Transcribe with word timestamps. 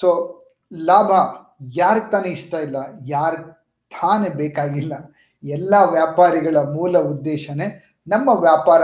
So 0.00 0.08
ಲಾಭ 0.72 1.10
ಯಾರಿಗೆ 1.80 2.08
ತಾನೇ 2.12 2.30
ಇಷ್ಟ 2.38 2.54
ಇಲ್ಲ, 2.66 2.78
ಯಾರು 3.16 3.38
ತಾನೇ 3.92 4.28
ಬೇಕಾಗಿಲ್ಲ, 4.40 4.94
ಎಲ್ಲ 5.44 5.74
ವ್ಯಾಪಾರಿಗಳ 5.96 6.56
ಮೂಲ 6.76 6.96
ಉದ್ದೇಶನೇ 7.12 7.66
ನಮ್ಮ 8.06 8.28
ವ್ಯಾಪಾರ 8.46 8.82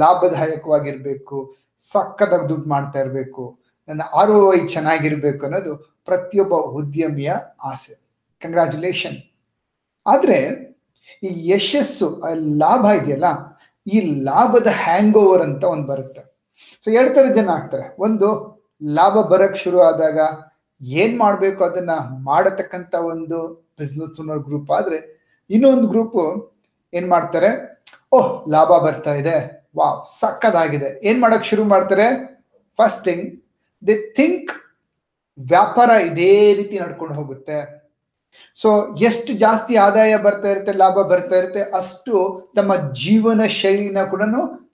ಲಾಭದಾಯಕವಾಗಿರ್ಬೇಕು 0.00 1.36
ಸಕ್ಕದಾಗ 1.82 2.42
ದುಡ್ಡು 2.50 2.68
ಮಾಡ್ತಾ 2.74 2.98
ಇರಬೇಕು, 3.04 3.44
ನನ್ನ 3.88 4.02
ಆರ್ 4.20 4.32
ಒ 4.36 4.52
ಚೆನ್ನಾಗಿರ್ಬೇಕು 4.74 5.42
ಅನ್ನೋದು 5.46 5.72
ಪ್ರತಿಯೊಬ್ಬ 6.08 6.54
ಉದ್ಯಮಿಯ 6.78 7.32
ಆಸೆ. 7.70 7.94
ಕಂಗ್ರ್ಯಾಚುಲೇಷನ್ 8.42 9.18
ಆದ್ರೆ, 10.06 10.38
ಈ 11.26 11.28
ಯಶಸ್ಸು 11.50 12.08
ಲಾಭ 12.62 12.84
ಇದೆಯಲ್ಲ, 13.00 13.28
ಈ 13.86 13.98
ಲಾಭದ 14.28 14.68
ಹ್ಯಾಂಗ್ 14.82 15.16
ಓವರ್ 15.22 15.42
ಅಂತ 15.48 15.64
ಒಂದು 15.74 15.86
ಬರುತ್ತೆ. 15.92 16.22
ಸೊ 16.82 16.88
ಎರಡು 16.96 17.12
ಥರ 17.14 17.26
ಜನ 17.38 17.48
ಆಗ್ತಾರೆ. 17.58 17.86
ಒಂದು, 18.06 18.28
ಲಾಭ 18.98 19.16
ಬರಕ್ 19.32 19.56
ಶುರು 19.64 19.78
ಆದಾಗ 19.80 20.18
ಏನ್ 20.80 21.18
ಮಾಡಬೇಕು 21.18 21.64
ಅದನ್ನ 21.64 21.90
ಮಾಡತಕ್ಕಂತ 22.22 22.94
ಒಂದು 22.94 23.38
ಬಿಸ್ನೆಸ್ 23.78 24.20
ಓನರ್ 24.20 24.38
ಗ್ರೂಪ್ 24.38 24.70
ಆದ್ರೆ 24.70 24.98
ಇನ್ನೊಂದು 25.50 25.88
ಗ್ರೂಪ್ 25.88 26.46
ಏನ್ 26.92 27.08
ಮಾಡ್ತಾರೆ? 27.08 27.50
ಓಹ್, 28.12 28.50
ಲಾಭ 28.50 28.68
ಬರ್ತಾ 28.68 29.14
ಇದೆ. 29.14 29.66
ವಾವ್, 29.76 30.04
ಸಕ್ಕದಾಗಿದೆ. 30.04 31.00
ಏನ್ 31.02 31.20
ಮಾಡಕ್ 31.20 31.44
ಶುರು 31.44 31.64
ಮಾಡ್ತಾರೆ? 31.64 32.06
ಫಸ್ಟ್ 32.78 33.04
ಥಿಂಗ್ 33.04 33.42
ದಿ 33.86 33.96
ಥಿಂಕ್ 34.12 34.52
ವ್ಯಾಪಾರ 35.38 35.90
ಇದೇ 35.90 36.54
ರೀತಿ 36.54 36.78
ನಡ್ಕೊಂಡು 36.78 37.14
ಹೋಗುತ್ತೆ. 37.14 37.86
ಸೊ 38.54 38.94
ಎಷ್ಟು 38.96 39.32
ಜಾಸ್ತಿ 39.32 39.76
ಆದಾಯ 39.76 40.16
ಬರ್ತಾ 40.16 40.48
ಇರುತ್ತೆ, 40.50 40.72
ಲಾಭ 40.72 40.94
ಬರ್ತಾ 40.94 41.36
ಇರುತ್ತೆ, 41.36 41.62
ಅಷ್ಟು 41.62 42.14
ತಮ್ಮ 42.56 42.92
ಜೀವನ 42.92 43.46
ಶೈಲಿನ 43.46 44.04
ಕೂಡ 44.04 44.22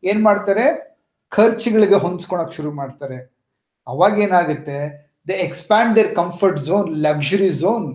ಏನ್ 0.05 0.23
ಮಾಡ್ತಾರೆ? 0.23 0.65
ಖರ್ಚುಗಳಿಗೆ 1.31 1.95
ಹೊಂದ್ಸ್ಕೊಳಕ್ 1.95 2.53
ಶುರು 2.53 2.73
ಮಾಡ್ತಾರೆ. 2.73 3.49
ಅವಾಗ 3.87 4.19
ಏನಾಗುತ್ತೆ? 4.19 5.12
They 5.29 5.37
expand 5.47 5.93
their 5.97 6.11
comfort 6.15 6.61
zone 6.69 6.89
luxury 7.07 7.51
zone 7.63 7.87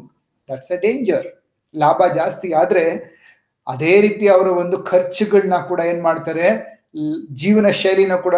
that's 0.49 0.71
a 0.71 0.79
danger 0.87 1.27
ಲಾಭ 1.75 2.01
ಜಾಸ್ತಿ 2.15 2.49
ಆದರೆ 2.53 2.83
ಅದೇ 3.67 4.01
ರೀತಿ 4.01 4.25
ಅವರ 4.35 4.47
ಒಂದು 4.63 4.77
ಖರ್ಚುಗಳನ್ನ 4.83 5.57
ಕೂಡ 5.69 5.79
ಏನು 5.91 6.01
ಮಾಡ್ತಾರೆ? 6.01 6.47
ಜೀವನ 7.41 7.67
ಶೈಲಿನ 7.81 8.15
ಕೂಡ 8.15 8.35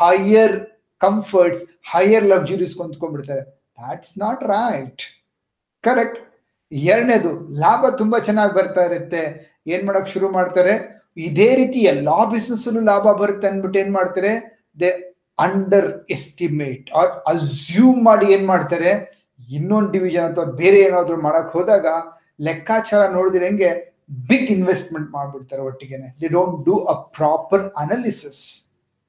ಹೈಯರ್ 0.00 0.56
ಕಂಫರ್ಟ್ಸ್ 1.00 1.62
ಹೈಯರ್ 1.92 2.24
ಲಕ್ಸುರೀಸ್ 2.24 2.74
ಕೊಂತ್ಕೊಂಡ್ಬಿಡ್ತಾರೆ. 2.80 3.42
ದಾಟ್ಸ್ 3.78 4.18
ನಾಟ್ 4.18 4.42
ರೈಟ್ 4.54 5.02
ಕರೆಕ್ಟ್ 5.84 6.18
ಎರಡನೇದು, 6.72 7.30
ಲಾಭ 7.64 7.84
ತುಂಬಾ 7.96 8.18
ಚೆನ್ನಾಗಿ 8.18 8.54
ಬರ್ತಾ 8.54 8.84
ಇರುತ್ತೆ. 8.84 9.22
ಏನ್ 9.66 9.84
ಮಾಡಕ್ 9.86 10.08
ಶುರು 10.14 10.28
ಮಾಡ್ತಾರೆ? 10.28 10.74
ಇದೇ 11.16 11.48
ರೀತಿ 11.60 11.80
ಎಲ್ಲಾ 11.92 12.18
ಬಿಸ್ನೆಸ್ 12.34 12.66
ಲಾಭ 12.90 13.06
ಬರುತ್ತೆ 13.22 13.46
ಅಂದ್ಬಿಟ್ಟು 13.48 13.78
ಏನ್ 13.78 13.92
ಮಾಡ್ತಾರೆ? 13.92 14.32
ದೇ 14.80 14.90
ಅಂಡರ್ 15.38 15.88
ಎಸ್ಟಿಮೇಟ್ 16.16 16.84
ಅಸ್ಯೂಮ್ 17.32 18.00
ಮಾಡಿ 18.08 18.26
ಏನ್ 18.34 18.46
ಮಾಡ್ತಾರೆ? 18.52 18.90
ಇನ್ನೊಂದು 19.56 19.90
ಡಿವಿಷನ್ 19.94 20.26
ಅಥವಾ 20.30 20.46
ಬೇರೆ 20.60 20.78
ಏನಾದ್ರು 20.88 21.16
ಮಾಡಕ್ 21.26 21.50
ಹೋದಾಗ 21.56 21.86
ಲೆಕ್ಕಾಚಾರ 22.48 23.00
ನೋಡಿದ್ರೆ 23.16 23.44
ಹೆಂಗೆ 23.48 23.70
ಬಿಗ್ 24.30 24.50
ಇನ್ವೆಸ್ಟ್ಮೆಂಟ್ 24.56 25.08
ಮಾಡ್ಬಿಡ್ತಾರೆ 25.16 25.62
ಒಟ್ಟಿಗೆನೆ. 25.68 26.08
They 26.20 26.28
don't 26.36 26.56
do 26.68 26.74
a 26.92 26.94
proper 27.18 27.64
analysis 27.82 28.42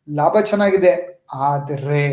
ಲಾಭ 0.07 0.35
ಚೆನ್ನಾಗಿದೆ, 0.51 0.93
ಆದ್ರೆ 1.49 2.03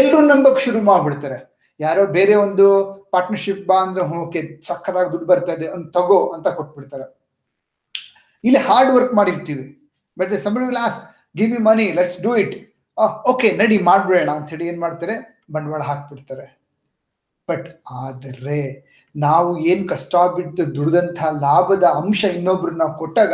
ಎಲ್ಲರೂ 0.00 0.20
ನಂಬಕ್ 0.32 0.60
ಶುರು 0.66 0.80
ಮಾಡ್ಬಿಡ್ತಾರೆ. 0.90 1.38
ಯಾರೋ 1.80 2.04
ಬೇರೆ 2.16 2.34
ಒಂದು 2.44 2.66
ಪಾರ್ಟ್ನರ್ಶಿಪ್ 3.14 3.60
ಬಾ 3.68 3.76
ಅಂದ್ರೆ 3.86 4.04
ಓಕೆ 4.22 4.40
ಚಕ್ಕದಾಗಿ 4.68 5.10
ದುಡ್ಡು 5.12 5.26
ಬರ್ತಾ 5.32 5.52
ಇದೆ 5.58 5.66
ಅಂತ 5.74 5.86
ತಗೋ 5.96 6.18
ಅಂತ 6.36 6.48
ಕೊಟ್ಬಿಡ್ತಾರೆ. 6.58 7.06
ಇಲ್ಲಿ 8.44 8.60
ಹಾರ್ಡ್ 8.68 8.92
ವರ್ಕ್ 8.96 9.14
ಮಾಡಿರ್ತೀವಿ. 9.20 9.66
But 10.16 10.32
give 11.38 11.50
me 11.54 11.60
money 11.70 11.86
let's 11.98 12.18
do 12.26 12.30
it 12.42 12.54
okay 12.98 13.50
ನಡಿ 13.50 13.78
ಮಾಡ್ಬೇಡ 13.78 14.28
ಅಂತ 14.28 14.50
ಹೇಳಿ 14.50 14.66
ಏನ್ 14.66 14.80
ಮಾಡ್ತಾರೆ? 14.80 15.44
ಬಂಡವಾಳ 15.52 15.82
ಹಾಕ್ಬಿಡ್ತಾರೆ. 15.82 16.58
ಬಟ್ 17.48 17.80
ಆದರೆ 17.90 18.88
ನಾವು 19.16 19.58
ಏನ್ 19.58 19.88
ಕಷ್ಟ 19.88 20.16
ಬಿಟ್ಟು 20.16 20.74
ದುಡ್ದಂತಹ 20.74 21.30
ಲಾಭದ 21.40 21.82
ಅಂಶ 21.82 22.24
ಇನ್ನೊಬ್ರು 22.24 22.76
ನಾವು 22.76 22.98
ಕೊಟ್ಟಾಗ 22.98 23.32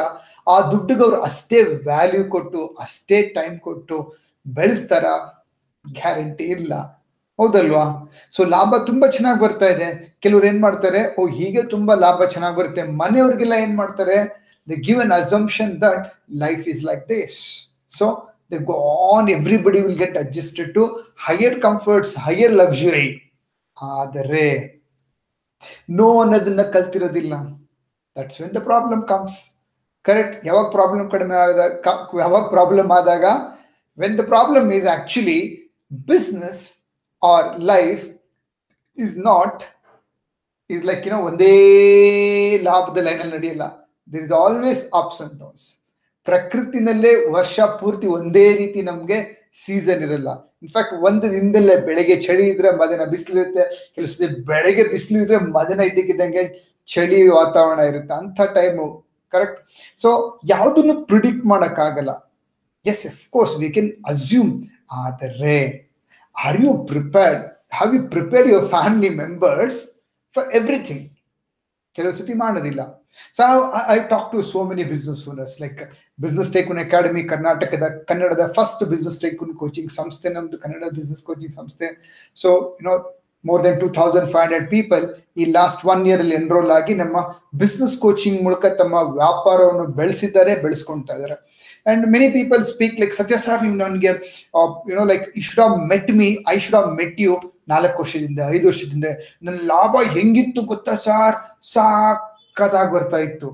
ಆ 0.49 0.71
ದುಡ್ಡಿಗೆ 0.71 1.03
ಅವ್ರು 1.03 1.23
ಅಷ್ಟೇ 1.23 1.63
ವ್ಯಾಲ್ಯೂ 1.63 2.25
ಕೊಟ್ಟು, 2.25 2.67
ಅಷ್ಟೇ 2.67 3.23
ಟೈಮ್ 3.23 3.61
ಕೊಟ್ಟು 3.61 4.17
ಬೆಳೆಸ್ತಾರ 4.47 5.05
ಗ್ಯಾರಂಟಿ 5.93 6.45
ಇಲ್ಲ. 6.45 6.75
ಹೌದಲ್ವಾ? 7.39 8.13
ಸೊ 8.31 8.45
ಲಾಭ 8.45 8.75
ತುಂಬಾ 8.87 9.09
ಚೆನ್ನಾಗಿ 9.09 9.41
ಬರ್ತಾ 9.41 9.67
ಇದೆ. 9.67 10.17
ಕೆಲವ್ರು 10.21 10.47
ಏನ್ 10.47 10.61
ಮಾಡ್ತಾರೆ? 10.61 11.17
ಓ, 11.19 11.27
ಹೀಗೆ 11.27 11.63
ತುಂಬಾ 11.63 11.95
ಲಾಭ 11.95 12.25
ಚೆನ್ನಾಗಿ 12.25 12.57
ಬರುತ್ತೆ. 12.57 12.83
ಮನೆಯವ್ರಿಗೆಲ್ಲ 12.83 13.53
ಏನ್ 13.53 13.77
ಮಾಡ್ತಾರೆ? 13.77 14.45
The 14.71 14.73
give 14.73 15.13
assumption 15.13 15.83
that 15.83 16.15
life 16.33 16.69
is 16.69 16.85
like 16.85 17.09
this 17.09 17.69
so 17.89 18.34
they 18.55 18.61
go 18.71 18.77
on 19.15 19.29
everybody 19.39 19.81
will 19.87 19.99
get 20.05 20.15
adjusted 20.23 20.71
to 20.79 20.85
higher 21.27 21.53
comforts 21.67 22.15
higher 22.27 22.53
luxury. 22.61 23.09
ಆದರೆ 23.77 24.47
ನೋ 25.99 26.09
ಅನ್ನೋದನ್ನ 26.23 26.63
ಕಲ್ತಿರೋದಿಲ್ಲ. 26.75 27.35
That's 28.17 28.39
when 28.41 28.55
the 28.57 28.61
problem 28.71 29.03
comes 29.13 29.39
correct 30.05 30.35
ಯಾವಾಗ 30.49 30.67
ಪ್ರಾಬ್ಲಮ್ 30.75 31.07
ಕಡಿಮೆ 31.13 31.35
ಆದಾಗ 31.43 31.93
ಯಾವಾಗ 32.23 32.45
ಪ್ರಾಬ್ಲಮ್ 32.55 32.91
ಆದಾಗ 32.97 33.25
when 33.99 34.17
the 34.19 34.25
problem 34.33 34.67
is 34.79 34.89
actually 34.97 35.39
business 36.11 36.61
or 37.23 37.49
life 37.73 38.03
is 38.99 39.15
not 39.31 39.63
is 40.71 40.85
like 40.91 41.03
you know 41.09 41.21
ಒಂದೇ 41.31 41.55
ಲಾಭದ 42.69 42.99
ಲೈನಲ್ಲಿ 43.09 43.35
ನಡೆಯಲ್ಲ. 43.37 43.65
There 44.13 44.25
is 44.29 44.35
always 44.43 44.83
ups 45.01 45.21
and 45.25 45.35
downs 45.43 45.67
ಪ್ರಕೃತಿನಲ್ಲೇ 46.29 47.13
ವರ್ಷ 47.37 47.57
ಪೂರ್ತಿ 47.81 48.07
ಒಂದೇ 48.19 48.47
ರೀತಿ 48.61 48.81
ನಮ್ಗೆ 48.91 49.19
ಸೀಸನ್ 49.63 50.03
ಇರಲ್ಲ. 50.07 50.31
ಇನ್ಫ್ಯಾಕ್ಟ್ 50.65 50.95
ಒಂದು 51.09 51.27
ದಿನದಲ್ಲೇ 51.35 51.75
ಬೆಳಗ್ಗೆ 51.89 52.17
ಚಳಿ 52.27 52.45
ಇದ್ರೆ 52.53 52.71
ಮಧ್ಯಾಹ್ನ 52.81 53.07
ಬಿಸಿಲು 53.15 53.39
ಇರುತ್ತೆ, 53.43 53.65
ಕೆಲವು 53.95 54.11
ಸತಿ 54.13 54.29
ಬೆಳಗ್ಗೆ 54.51 54.85
ಬಿಸಿಲು 54.93 55.19
ಇದ್ರೆ 55.25 55.39
ಮಧ್ಯಾಹ್ನ 55.57 55.85
ಇದ್ದಕ್ಕಿದ್ದಂಗೆ 55.91 56.45
ಚಳಿ 56.89 57.21
ವಾತಾವರಣ 57.39 57.81
ಇರುತ್ತೆ. 57.93 58.15
ಅಂತ 58.23 58.41
ಟೈಮು 58.59 58.87
ಕರೆಕ್ಟ್ 59.33 59.61
ಸೊ 60.03 60.09
ಯಾವುದನ್ನು 60.55 60.95
ಪ್ರಿಡಿಕ್ಟ್ 61.11 61.45
ಮಾಡೋಕ್ಕಾಗಲ್ಲ. 61.53 62.13
Yes 62.93 63.05
of 63.11 63.23
course 63.35 63.55
we 63.63 63.69
can 63.77 63.91
assume 64.13 64.53
ಆದರೆ 65.05 65.57
are 66.37 66.59
you 66.65 66.73
prepared 66.91 67.45
have 67.79 67.93
you 67.97 68.03
prepared 68.15 68.49
your 68.53 68.69
family 68.75 69.11
members 69.23 69.81
for 70.35 70.49
everything 70.61 71.05
ಕೆಲವು 71.97 72.15
ಸತಿ 72.19 72.35
ಮಾಡೋದಿಲ್ಲ. 72.45 72.83
So 73.39 73.43
I 73.95 73.99
talk 74.13 74.29
to 74.35 74.41
so 74.53 74.63
many 74.71 74.85
business 74.93 75.25
owners 75.33 75.57
like 75.65 75.81
business 76.25 76.53
tycoon 76.57 76.81
academy 76.85 77.25
ಕರ್ನಾಟಕದ 77.33 77.89
ಕನ್ನಡದ 78.13 78.47
first 78.59 78.85
business 78.93 79.19
tycoon 79.25 79.53
coaching 79.65 79.93
ಸಂಸ್ಥೆ 79.99 80.31
ನಮ್ದು 80.39 80.59
Kannada 80.65 80.89
business 81.01 81.23
coaching 81.29 81.55
ಸಂಸ್ಥೆ 81.61 81.89
so 82.43 82.51
you know 82.81 82.95
more 83.45 83.63
than 83.65 83.79
two 83.81 83.89
thousand 83.97 84.29
five 84.35 84.45
hundred 84.45 84.69
people 84.77 85.03
ಈ 85.41 85.45
last 85.57 85.81
one 85.93 86.03
year 86.09 86.21
ಅಲ್ಲಿ 86.25 86.37
enrol 86.41 86.71
ಆಗಿ 86.77 86.93
ನಮ್ಮ 87.01 87.17
business 87.63 87.97
coaching 88.05 88.39
ಮೂಲಕ 88.47 88.67
ತಮ್ಮ 88.79 88.95
ವ್ಯಾಪಾರವನ್ನು 89.19 89.87
ಬೆಳೆಸಿದ್ದಾರೆ 89.99 90.53
ಬೆಳೆಸ್ಕೊಳ್ತಾ 90.63 91.15
ಇದ್ದಾರೆ. 91.19 91.37
And 91.91 92.05
many 92.15 92.29
people 92.37 92.63
speak 92.71 92.97
like 93.03 93.15
Satya 93.21 93.37
sir 93.47 93.61
ನೀವು 93.65 93.77
ನನಗೆ 93.85 94.13
you know 94.93 95.05
like 95.13 95.27
I 95.41 95.43
should 95.49 95.61
have 95.65 95.75
met 95.91 96.13
me 96.21 96.29
I 96.55 96.57
should 96.67 96.77
have 96.79 96.89
met 97.01 97.21
you 97.25 97.35
ನಾಲ್ಕು 97.73 97.99
ವರ್ಷದಿಂದ, 98.03 98.41
ಐದು 98.55 98.67
ವರ್ಷದಿಂದ. 98.71 99.07
ನನ್ನ 99.45 99.59
ಲಾಭ 99.73 99.95
ಹೆಂಗಿತ್ತು 100.17 100.63
ಗೊತ್ತಾ 100.73 100.95
ಸರ್? 101.05 101.37
ಸಾಕದಾಗಿ 102.57 102.93
ಬರ್ತಾ 102.93 103.19
ಇತ್ತು. 103.19 103.49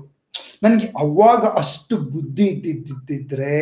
ನನಗೆ 0.63 0.87
ಅವಾಗ 0.97 1.43
ಅಷ್ಟು 1.61 1.95
ಬುದ್ಧಿ 2.13 2.47
ಇದ್ದಿದ್ದಿದ್ರೆ 2.53 3.55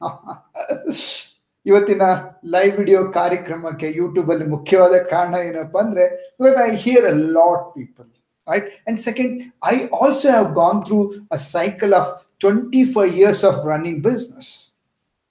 ಇವತ್ತಿನ 1.66 2.02
ಲೈವ್ 2.44 2.74
ವಿಡಿಯೋ 2.78 2.98
ಕಾರ್ಯಕ್ರಮಕ್ಕೆ 3.12 3.86
ಯೂಟ್ಯೂಬ್ 3.90 4.28
ಅಲ್ಲಿ 4.30 4.44
ಮುಖ್ಯವಾದ 4.46 4.96
ಕಾರಣ 5.12 5.34
ಏನಪ್ಪಾ 5.46 5.80
ಅಂದ್ರೆ 5.80 6.04
because 6.36 6.58
I 6.64 6.70
hear 6.76 7.06
a 7.06 7.14
lot 7.36 7.64
people 7.74 8.08
right 8.46 8.68
and 8.88 9.00
second 9.00 9.32
I 9.66 9.74
also 10.00 10.26
have 10.28 10.48
gone 10.54 10.80
through 10.86 10.98
a 11.32 11.38
cycle 11.48 11.94
of 11.94 12.10
twenty 12.40 12.82
five 12.94 13.12
years 13.20 13.42
of 13.44 13.58
running 13.68 14.00
business 14.04 14.52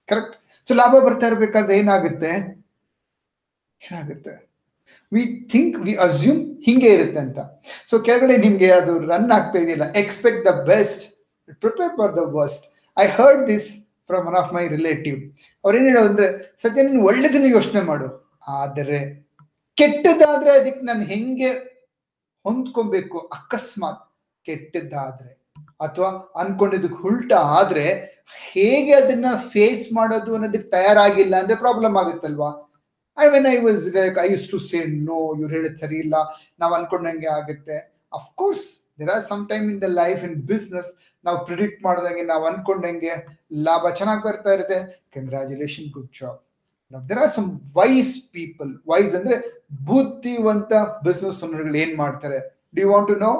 correct 0.09 0.36
so 0.68 0.75
ಲಾಭ 0.75 0.96
ಬರ್ತಾ 1.06 1.28
ಇರ್ಬೇಕಾದ್ರೆ 1.28 1.75
ಏನಾಗುತ್ತೆ? 1.78 2.34
ಏನಾಗುತ್ತೆ? 3.81 4.34
ವಿ 5.14 5.48
ಥಿಂಕ್ 5.52 5.80
ವಿ 5.80 5.96
ಅಸ್ಯೂಮ್ 5.96 6.63
ಹಿಂಗೆ 6.63 6.88
ಇರುತ್ತೆ 6.94 7.19
ಅಂತ. 7.19 7.40
ಸೊ 7.86 8.00
ಕೆಳಗಡೆ 8.00 8.38
ನಿಮ್ಗೆ 8.38 8.72
ಅದು 8.72 9.00
ರನ್ 9.00 9.31
ಆಗ್ತಾ 9.31 9.60
ಇದೆಯಲ್ಲ 9.60 9.94
expect 9.94 10.46
the 10.46 10.48
best 10.48 11.13
prepare 11.54 11.98
for 11.98 12.16
the 12.16 12.19
worst 12.19 12.66
I 13.00 13.07
heard 13.07 13.48
this 13.48 13.86
from 14.07 14.28
one 14.28 14.36
of 14.36 14.54
my 14.54 14.68
relative 14.68 15.31
ಅವ್ರೇನು 15.66 15.86
ಹೇಳೋದು 15.86 16.10
ಅಂದ್ರೆ 16.10 16.54
ಸತ್ಯ 16.57 16.84
ನೀನು 16.84 17.04
ಒಳ್ಳೇದನ್ನು 17.04 17.48
ಯೋಚನೆ 17.48 17.81
ಮಾಡು. 17.81 18.38
ಆದರೆ 18.48 19.28
ಕೆಟ್ಟದಾದ್ರೆ 19.75 20.52
ಅದಕ್ಕೆ 20.52 20.86
ನಾನು 20.86 21.04
ಹೆಂಗೆ 21.04 21.50
ಹೊಂದ್ಕೊಬೇಕು? 22.44 23.19
ಅಕಸ್ಮಾತ್ 23.19 24.16
ಕೆಟ್ಟದ್ದಾದ್ರೆ. 24.44 25.46
ಅಥವಾ 25.81 26.08
ಅನ್ಕೊಂಡಿದ್ದಕ್ಕೆ 26.40 27.04
ಉಲ್ಟ 27.04 27.34
ಆದ್ರೆ, 27.34 28.16
ಹೇಗೆ 28.51 28.94
ಅದನ್ನ 28.94 29.25
ಫೇಸ್ 29.50 29.94
ಮಾಡೋದು 29.94 30.34
ಅನ್ನೋದಕ್ಕೆ 30.34 30.69
ತಯಾರಾಗಿಲ್ಲ 30.69 31.36
ಅಂದ್ರೆ 31.40 31.56
problem 31.56 31.98
ಆಗುತ್ತಲ್ವಾ? 31.98 32.64
I 33.23 33.25
when 33.33 33.47
I 33.53 33.57
was 33.67 33.83
like 33.97 34.17
I 34.23 34.27
use 34.33 34.47
to 34.53 34.59
say 34.69 34.79
no 35.09 35.19
ಇವ್ರು 35.39 35.51
ಹೇಳಿದ್ 35.57 35.77
ಸರಿ 35.83 36.00
ಇಲ್ಲ 36.06 36.15
ನಾವು 36.62 36.73
ಅನ್ಕೊಂಡಂಗೆ 36.79 37.29
ಆಗುತ್ತೆ. 37.39 37.77
Of course 38.19 38.65
there 39.00 39.12
are 39.15 39.23
some 39.31 39.44
time 39.51 39.65
in 39.73 39.79
the 39.85 39.89
life 40.01 40.21
in 40.27 40.35
business 40.53 40.89
ನಾವು 41.25 41.38
ಪ್ರಿಡಿಕ್ಟ್ 41.47 41.79
ಮಾಡ್ದಂಗೆ, 41.88 42.23
ನಾವು 42.31 42.44
ಅನ್ಕೊಂಡಂಗೆ 42.51 43.13
ಲಾಭ 43.67 43.89
ಚೆನ್ನಾಗಿ 44.00 44.23
ಬರ್ತಾ 44.27 44.51
ಇರುತ್ತೆ. 44.57 44.79
Congratulation 45.15 45.89
good 45.95 46.12
job 46.19 46.39
there 47.09 47.21
are 47.23 47.33
some 47.39 47.50
wise 47.79 48.13
people 48.38 48.71
wise 48.91 49.13
ಅಂದ್ರೆ 49.19 49.38
ಬುದ್ಧಿವಂತ 49.89 50.73
ಬಿಸ್ನೆಸ್ 51.07 51.39
ಓನರ್ಗಳು 51.45 51.77
ಏನ್ 51.83 51.94
ಮಾಡ್ತಾರೆ? 52.03 52.39
They 52.77 52.83
want 52.91 53.09
to 53.12 53.17
know 53.27 53.33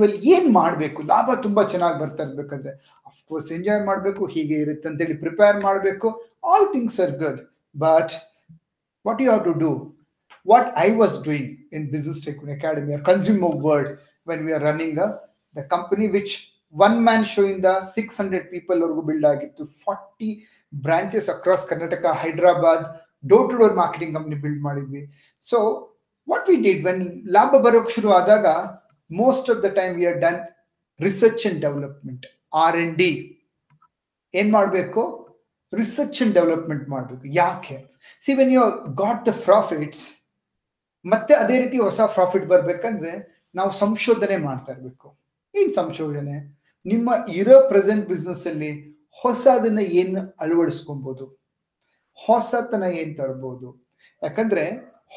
well 0.00 0.18
ಏನ್ 0.34 0.48
ಮಾಡಬೇಕು? 0.60 0.98
ಲಾಭ 1.12 1.28
ತುಂಬಾ 1.46 1.62
ಚೆನ್ನಾಗಿ 1.72 1.96
ಬರ್ತಾ 2.02 2.22
ಇರ್ಬೇಕಂದ್ರೆ. 2.26 2.72
ಅಫ್ಕೋರ್ಸ್ 3.10 3.48
ಎಂಜಾಯ್ 3.56 3.82
ಮಾಡಬೇಕು, 3.88 4.22
ಹೀಗೆ 4.34 4.56
ಇರುತ್ತೆ 4.64 4.86
ಅಂತೇಳಿ 4.90 5.16
ಪ್ರಿಪೇರ್ 5.24 5.58
ಮಾಡಬೇಕು. 5.66 6.08
All 6.52 6.66
things 6.74 6.98
are 7.04 7.14
good 7.24 7.40
but 7.84 8.12
what 9.05 9.21
you 9.21 9.27
have 9.27 9.43
to 9.45 9.53
do 9.61 9.71
what 10.45 10.69
I 10.79 10.89
was 10.95 11.15
doing 11.23 11.49
in 11.77 11.85
business 11.91 12.21
technique 12.25 12.53
academy 12.57 12.93
or 12.97 13.03
consumer 13.09 13.57
world 13.65 13.91
when 14.27 14.43
we 14.45 14.53
are 14.53 14.63
running 14.63 14.95
the 15.55 15.63
company 15.73 16.07
which 16.15 16.35
one 16.75 16.97
man 17.03 17.25
show 17.27 17.43
ಇಂದ 17.49 17.67
six 17.93 18.17
hundred 18.21 18.47
people 18.51 18.79
ವರೆಗೂ 18.83 19.03
build 19.09 19.27
ಆಗಿತ್ತು 19.31 19.65
forty 19.83 20.29
branches 20.73 21.29
across 21.29 21.65
Karnataka 21.69 22.05
Hyderabad 22.23 22.83
door 23.23 23.47
to 23.51 23.55
door 23.57 23.75
marketing 23.75 24.13
company 24.17 24.37
build 24.43 24.61
ಮಾಡಿದ್ವಿ 24.61 25.03
so 25.41 25.59
what 26.27 26.49
we 26.49 26.57
did 26.65 26.83
when 26.85 27.01
ಲಾಭ 27.35 27.53
ಬರೋಕ್ 27.65 27.89
ಶುರು 27.89 28.09
ಆದಾಗ 28.11 28.47
most 29.09 29.47
of 29.49 29.61
the 29.63 29.69
time 29.77 29.93
we 29.99 30.05
are 30.05 30.19
done 30.25 30.39
research 30.99 31.43
and 31.47 31.59
development 31.61 32.25
R 32.55 32.77
and 32.77 32.93
D 32.95 33.11
ಏನ್ 34.33 34.51
ಮಾಡಬೇಕು 34.51 35.01
research 35.80 36.22
and 36.22 36.34
development 36.34 36.88
ಮಾಡಬೇಕು. 36.88 37.24
ಯಾಕೆ? 37.42 37.76
See 38.24 38.32
when 38.34 38.52
you 38.52 38.64
got 39.02 39.22
the 39.28 39.32
profits 39.44 40.04
ಮತ್ತೆ 41.04 41.34
ಅದೇ 41.34 41.56
ರೀತಿ 41.62 41.78
ಹೊಸ 41.78 42.00
ಪ್ರಾಫಿಟ್ 42.14 42.46
ಬರ್ಬೇಕಂದ್ರೆ 42.46 43.12
ನಾವು 43.54 43.70
ಸಂಶೋಧನೆ 43.82 44.36
ಮಾಡ್ತಾ 44.36 44.72
ಇರಬೇಕು. 44.72 45.08
ಏನ್ 45.54 45.72
ಸಂಶೋಧನೆ? 45.72 46.36
ನಿಮ್ಮ 46.86 47.10
ಇರೋ 47.40 47.56
ಪ್ರೆಸೆಂಟ್ 47.68 48.04
ಬಿಸ್ನೆಸ್ 48.08 48.46
ಅಲ್ಲಿ 48.46 48.70
ಹೊಸದನ್ನ 49.22 49.80
ಏನು 50.00 50.20
ಅಳವಡಿಸ್ಕೊಬಹುದು 50.40 51.24
ಹೊಸತನ 52.18 52.84
ಏನ್ 53.00 53.12
ತರ್ಬೋದು? 53.18 53.68
ಯಾಕಂದ್ರೆ 54.22 54.64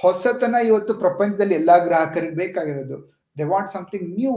ಹೊಸತನ 0.02 0.56
ಇವತ್ತು 0.68 0.94
ಪ್ರಪಂಚದಲ್ಲಿ 1.04 1.56
ಎಲ್ಲಾ 1.56 1.76
ಗ್ರಾಹಕರಿಗೆ 1.88 2.36
ಬೇಕಾಗಿರೋದು. 2.36 2.98
They 3.38 3.44
want 3.44 3.72
something 3.76 4.08
new 4.20 4.34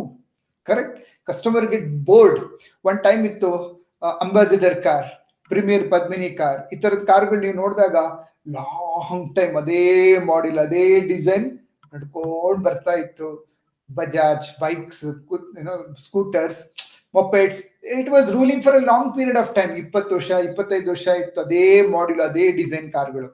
correct 0.69 0.99
customer 1.29 1.67
get 1.73 1.89
bored 2.11 2.41
one 2.85 2.99
time 3.07 3.23
ಇತ್ತು 3.31 3.51
ambassador 4.25 4.79
car 4.85 5.09
premier 5.51 5.85
Padmini 5.93 6.31
car 6.41 6.61
ಈ 6.75 6.79
ತರದ 6.83 7.03
ಕಾರ್ಗಳು 7.11 7.41
ನೀವು 7.45 7.57
ನೋಡಿದಾಗ 7.63 7.97
ಲಾಂಗ್ 8.57 9.29
ಟೈಮ್ 9.39 9.55
ಅದೇ 9.63 9.85
ಮಾಡೆಲ್ 10.31 10.61
ಅದೇ 10.67 10.85
ಡಿಸೈನ್ 11.13 11.47
ನಡ್ಕೊಂಡು 11.93 12.63
ಬರ್ತಾ 12.67 12.95
ಇತ್ತು. 13.05 13.29
Bajaj 13.91 14.49
bikes 14.63 15.05
scooters 16.07 16.61
mopeds 17.15 17.61
it 17.99 18.11
was 18.15 18.29
ruling 18.37 18.63
for 18.65 18.77
a 18.81 18.83
long 18.91 19.11
period 19.17 19.39
of 19.43 19.53
time 19.59 19.73
ಇಪ್ಪತ್ತು 19.83 20.13
ವರ್ಷ, 20.19 20.31
ಇಪ್ಪತ್ತೈದು 20.49 20.89
ವರ್ಷ 20.95 21.07
ಇತ್ತು 21.23 21.41
ಅದೇ 21.47 21.65
ಮಾಡೆಲ್ 21.95 22.21
ಅದೇ 22.29 22.45
ಡಿಸೈನ್ 22.61 22.89
ಕಾರ್ಗಳು 22.97 23.29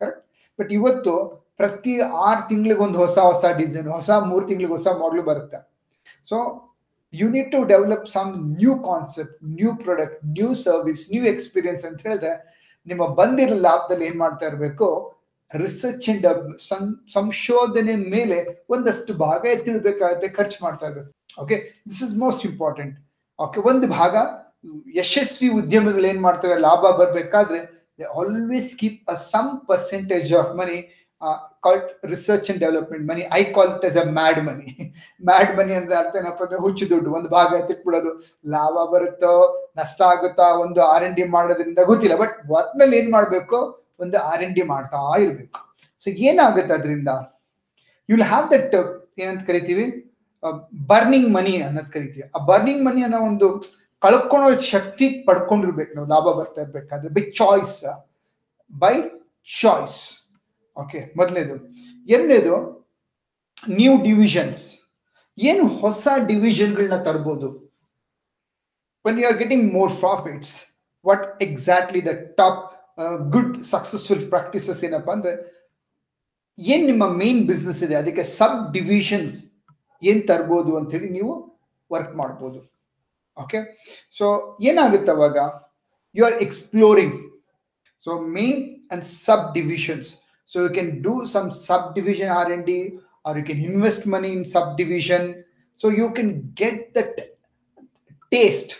ಕರೆಕ್ಟ್ 0.00 0.24
ಬಟ್ 0.58 0.72
ಇವತ್ತು 0.78 1.14
ಪ್ರತಿ 1.60 1.94
ಆರು 2.26 2.42
ತಿಂಗಳಿಗೆ 2.50 2.82
ಒಂದು 2.86 2.98
ಹೊಸ 3.04 3.16
ಹೊಸ 3.30 3.44
ಡಿಸೈನ್ 3.60 3.88
ಹೊಸ 3.96 4.10
ಮೂರು 4.30 4.44
ತಿಂಗಳಿಗೆ 4.50 4.74
ಹೊಸ 4.78 4.88
ಮಾಡೆಲ್ 5.02 5.24
ಬರುತ್ತೆ. 5.30 5.58
So 6.30 6.36
you 7.20 7.26
need 7.34 7.48
to 7.54 7.60
develop 7.72 8.06
some 8.16 8.30
new 8.60 8.74
concept 8.90 9.36
new 9.58 9.70
product 9.84 10.20
new 10.36 10.50
service 10.66 11.02
new 11.12 11.22
experience 11.32 11.84
ಅಂತ 11.88 12.00
ಹೇಳಿದ್ರೆ, 12.06 12.32
ನಿಮ್ಮ 12.86 13.02
ಬಂದಿರೋ 13.20 13.56
ಲಾಭದಲ್ಲಿ 13.68 14.06
ಏನ್ 14.10 14.18
ಮಾಡ್ತಾ 14.24 14.46
ಇರಬೇಕು? 14.50 14.88
ರಿಸರ್ಚ್ 15.50 16.06
ಅಂಡ್ 16.12 16.26
ಸಂಶೋಧನೆ 17.16 17.94
ಮೇಲೆ 18.16 18.38
ಒಂದಷ್ಟು 18.74 19.14
ಭಾಗ 19.26 19.42
ಎತ್ತಿಡ್ಬೇಕಾಗತ್ತೆ, 19.54 20.28
ಖರ್ಚು 20.38 20.58
ಮಾಡ್ತಾ 20.64 20.86
ಇರಬೇಕು. 20.88 21.10
Okay 21.42 21.56
this 21.88 22.02
is 22.06 22.14
most 22.24 22.44
important 22.50 22.94
okay 23.38 23.60
ಒಂದು 23.70 23.86
ಭಾಗ, 23.98 24.14
ಯಶಸ್ವಿ 25.00 25.48
ಉದ್ಯಮಿಗಳು 25.60 26.06
ಏನ್ 26.12 26.20
ಮಾಡ್ತಾರೆ? 26.28 26.56
ಲಾಭ 26.66 26.82
ಬರ್ಬೇಕಾದ್ರೆ 27.00 27.60
always 28.20 28.70
keep 28.80 29.10
a 29.14 29.16
some 29.32 29.50
percentage 29.70 30.30
of 30.40 30.52
money 30.60 30.78
called 31.64 31.88
research 32.12 32.50
and 32.50 32.60
development 32.64 33.04
money 33.10 33.22
I 33.38 33.40
call 33.56 33.70
it 33.76 33.84
as 33.88 33.98
a 34.02 34.04
mad 34.18 34.40
money 34.48 34.68
mad 35.28 35.52
money 35.58 35.72
ಅಂದ್ರೆ 35.80 35.94
ಅರ್ಥ 36.00 36.16
ಏನಪ್ಪ 36.20 36.42
ಅಂದ್ರೆ 36.46 36.60
ಹುಚ್ಚು 36.64 36.90
ದುಡ್ಡು. 36.92 37.10
ಒಂದು 37.18 37.28
ಭಾಗ 37.36 37.50
ಎತ್ತಿಟ್ಬಿಡೋದು. 37.60 38.12
ಲಾಭ 38.54 38.76
ಬರುತ್ತೋ, 38.94 39.34
ನಷ್ಟ 39.80 40.02
ಆಗುತ್ತಾ 40.12 40.46
ಒಂದು 40.64 40.82
ಆರ್ 40.92 41.04
ಎನ್ 41.08 41.16
ಡಿ 41.18 41.24
ಮಾಡೋದ್ರಿಂದ 41.36 41.80
ಗೊತ್ತಿಲ್ಲ. 41.90 42.16
ಬಟ್ 42.22 42.34
ವರ್ಕ್ನಲ್ಲಿ 42.54 42.96
ಏನ್ 43.00 43.12
ಮಾಡ್ಬೇಕು? 43.16 43.58
ಒಂದು 44.00 44.18
ಆರ್ 44.30 44.42
ಎನ್ 44.46 44.54
ಡಿ 44.54 44.62
ಮಾಡ್ತಾ 44.72 45.02
ಇರ್ಬೇಕು. 45.24 45.60
ಸೊ 46.00 46.10
ಏನಾಗುತ್ತೆ 46.28 46.74
ಅದರಿಂದ? 46.78 47.10
ಯು 48.08 48.14
ವಿಲ್ 48.16 48.28
ಹ್ಯಾವ್ 48.32 48.48
ದಟ್ 48.54 48.74
ಏನಂತ 49.22 49.42
ಕರಿತೀವಿ? 49.50 49.86
ಬರ್ನಿಂಗ್ 50.92 51.28
ಮನಿ 51.34 51.54
ಅನ್ನೋದು 51.68 51.90
ಕರಿತೀವಿ. 51.96 52.24
ಆ 52.36 52.38
ಬರ್ನಿಂಗ್ 52.50 52.82
ಮನಿ 52.86 53.02
ಅನ್ನೋ 53.08 53.18
ಒಂದು 53.30 53.48
ಕಳ್ಕೊಳ್ಳೋ 54.02 54.48
ಶಕ್ತಿ 54.74 55.06
ಪಡ್ಕೊಂಡಿರ್ಬೇಕು 55.26 55.92
ನಾವು. 55.96 56.08
ಲಾಭ 56.14 56.26
ಬರ್ತಾ 56.38 56.60
ಇರ್ಬೇಕಾದ್ರೆ. 56.64 57.10
By 57.18 57.24
choice 57.40 57.76
by 58.72 58.94
choice 59.60 60.00
okay 60.76 61.00
ಮೊದಲನೇದು. 61.18 61.54
ಎರಡನೇದು 62.08 62.54
ನ್ಯೂ 63.78 63.92
ಡಿವಿಷನ್ಸ್ 64.08 64.62
ಏನು 65.38 65.64
ಹೊಸ 65.82 66.04
ಡಿವಿಷನ್ಗಳನ್ನ 66.30 66.96
ತರ್ಬೋದು? 67.08 67.48
When 69.04 69.18
you 69.20 69.26
are 69.30 69.38
getting 69.42 69.66
more 69.76 69.92
profits 70.04 70.54
what 71.08 71.24
exactly 71.46 72.00
the 72.08 72.12
top 72.40 72.62
good 73.34 73.54
successful 73.72 74.24
practices 74.32 74.80
ಏನಪ್ಪಾ 74.88 75.12
ಅಂದ್ರೆ, 75.16 75.32
ಏನ್ 76.58 76.84
ನಿಮ್ಮ 76.90 77.04
ಮೇನ್ 77.22 77.40
ಬಿಸ್ನೆಸ್ 77.50 77.80
ಇದೆ, 77.86 77.96
ಅದಕ್ಕೆ 78.02 78.24
ಸಬ್ 78.38 78.60
ಡಿವಿಷನ್ಸ್ 78.76 79.36
ಏನ್ 80.02 80.20
ತರ್ಬೋದು 80.30 80.72
ಅಂತ 80.78 80.90
ಹೇಳಿ 80.96 81.10
ನೀವು 81.18 81.32
ವರ್ಕ್ 81.90 82.14
ಮಾಡ್ಬೋದು. 82.20 82.58
ಓಕೆ 83.36 83.58
ಸೊ 84.18 84.24
ಏನಾಗುತ್ತೆ 84.70 85.12
ಅವಾಗ? 85.16 85.36
You 86.14 86.22
are 86.28 86.38
exploring 86.46 87.16
so 88.04 88.12
main 88.38 88.60
and 88.92 89.04
sub 89.26 89.46
divisions 89.58 90.10
so 90.52 90.56
you 90.64 90.70
can 90.76 90.90
do 91.06 91.14
some 91.34 91.48
sub 91.66 91.88
division 91.98 92.32
R 92.38 92.50
and 92.56 92.64
D 92.70 92.78
are 93.28 93.36
you 93.40 93.44
can 93.48 93.62
invest 93.70 94.06
money 94.14 94.30
in 94.38 94.46
sub 94.54 94.70
division 94.80 95.26
so 95.80 95.88
you 96.00 96.08
can 96.16 96.32
get 96.62 96.82
that 96.98 97.20
taste 98.32 98.72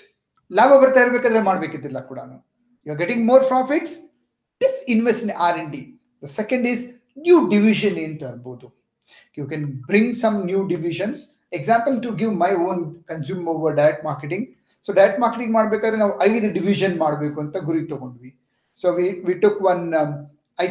ಲಾಭ 0.51 0.73
ಬರ್ತಾ 0.83 1.03
ಇರ್ಬೇಕಾದ್ರೆ 1.05 1.43
ಮಾಡ್ಬೇಕಿದ್ದಿಲ್ಲ 1.51 2.01
ಕೂಡ 2.11 2.21
you 2.87 2.93
are 2.95 3.01
getting 3.03 3.25
more 3.33 3.45
profits 3.53 3.95
this 4.61 4.79
invest 4.95 5.25
in 5.27 5.35
R 5.47 5.59
and 5.63 5.71
D 5.77 5.83
the 6.25 6.31
second 6.41 6.67
is 6.73 6.83
new 7.25 7.37
division 7.55 7.97
ಏನ್ 8.03 8.17
ತರ್ಬೋದು. 8.21 8.67
You 9.39 9.45
can 9.51 9.67
bring 9.89 10.13
some 10.23 10.37
new 10.51 10.61
divisions 10.75 11.23
example 11.59 11.97
to 12.05 12.11
give 12.21 12.33
my 12.43 12.51
own 12.69 12.81
consumer 13.11 13.57
over 13.63 13.75
direct 13.81 14.05
marketing 14.11 14.45
so 14.85 14.91
direct 14.99 15.21
marketing 15.25 15.53
ಮಾಡ್ಬೇಕಾದ್ರೆ 15.57 15.99
ನಾವು 16.03 16.15
ಐದು 16.29 16.49
division 16.59 16.95
ಮಾಡಬೇಕು 17.03 17.39
ಅಂತ 17.45 17.57
ಗುರಿ 17.67 17.83
ತಗೊಂಡ್ವಿ. 17.93 18.31
So 18.79 18.87
we 18.99 19.07
we 19.27 19.35
took 19.45 19.61
one 19.73 19.83
I 20.59 20.67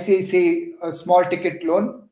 a 0.81 0.94
small 0.94 1.24
ticket 1.25 1.63
loan. 1.63 2.07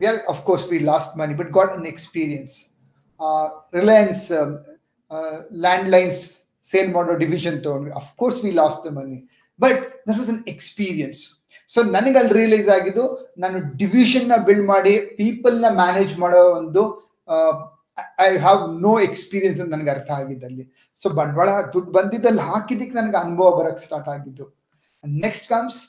Yeah, 0.00 0.18
of 0.28 0.44
course, 0.44 0.68
we 0.70 0.78
lost 0.80 1.16
money, 1.16 1.34
but 1.34 1.50
got 1.50 1.76
an 1.78 1.86
experience. 1.86 2.74
Uh, 3.20 3.48
Reliance 3.72 4.30
um, 4.30 4.62
uh, 5.10 5.42
landlines 5.50 6.18
sale 6.60 6.90
model 6.90 7.18
division 7.18 7.62
tone. 7.62 7.90
Of 7.92 8.16
course, 8.16 8.42
we 8.42 8.52
lost 8.52 8.84
the 8.84 8.90
money, 8.90 9.24
but 9.58 10.04
that 10.06 10.18
was 10.18 10.28
an 10.28 10.42
experience. 10.46 11.22
So 11.68 11.80
ನನಗೆ 11.94 12.18
ಅಲ್ಲಿ 12.18 12.34
realise 12.34 12.68
ಆಗಿದ್ದು 12.74 13.04
ನಾನು 13.38 13.58
ಡಿವಿಷನ್ನ 13.78 14.34
build 14.48 14.66
ಮಾಡಿ 14.66 14.92
ಪೀಪಲ್ನ 15.16 15.68
manage 15.80 16.12
ಮಾಡೋ 16.24 16.42
ಒಂದು 16.58 16.82
I 18.24 18.28
have 18.44 18.60
no 18.82 18.92
experience 19.00 19.58
ಅಂತ 19.62 19.70
ನನಗೆ 19.74 19.90
ಅರ್ಥ 19.90 20.10
ಆಗಿದ್ದಲ್ಲಿ 20.18 20.64
ಸೊ 21.02 21.08
ಬಂಡವಾಳ 21.18 21.48
ದುಡ್ಡು 21.74 21.90
ಬಂದಿದ್ದಲ್ಲಿ 21.96 22.44
ಹಾಕಿದ್ದಕ್ಕೆ 22.50 22.94
ನನಗೆ 23.00 23.18
ಅನುಭವ 23.24 23.48
ಬರಕ್ 23.58 23.80
ಸ್ಟಾರ್ಟ್ 23.86 24.10
ಆಗಿದ್ದು 24.14 24.46
next 25.24 25.48
comes 25.48 25.80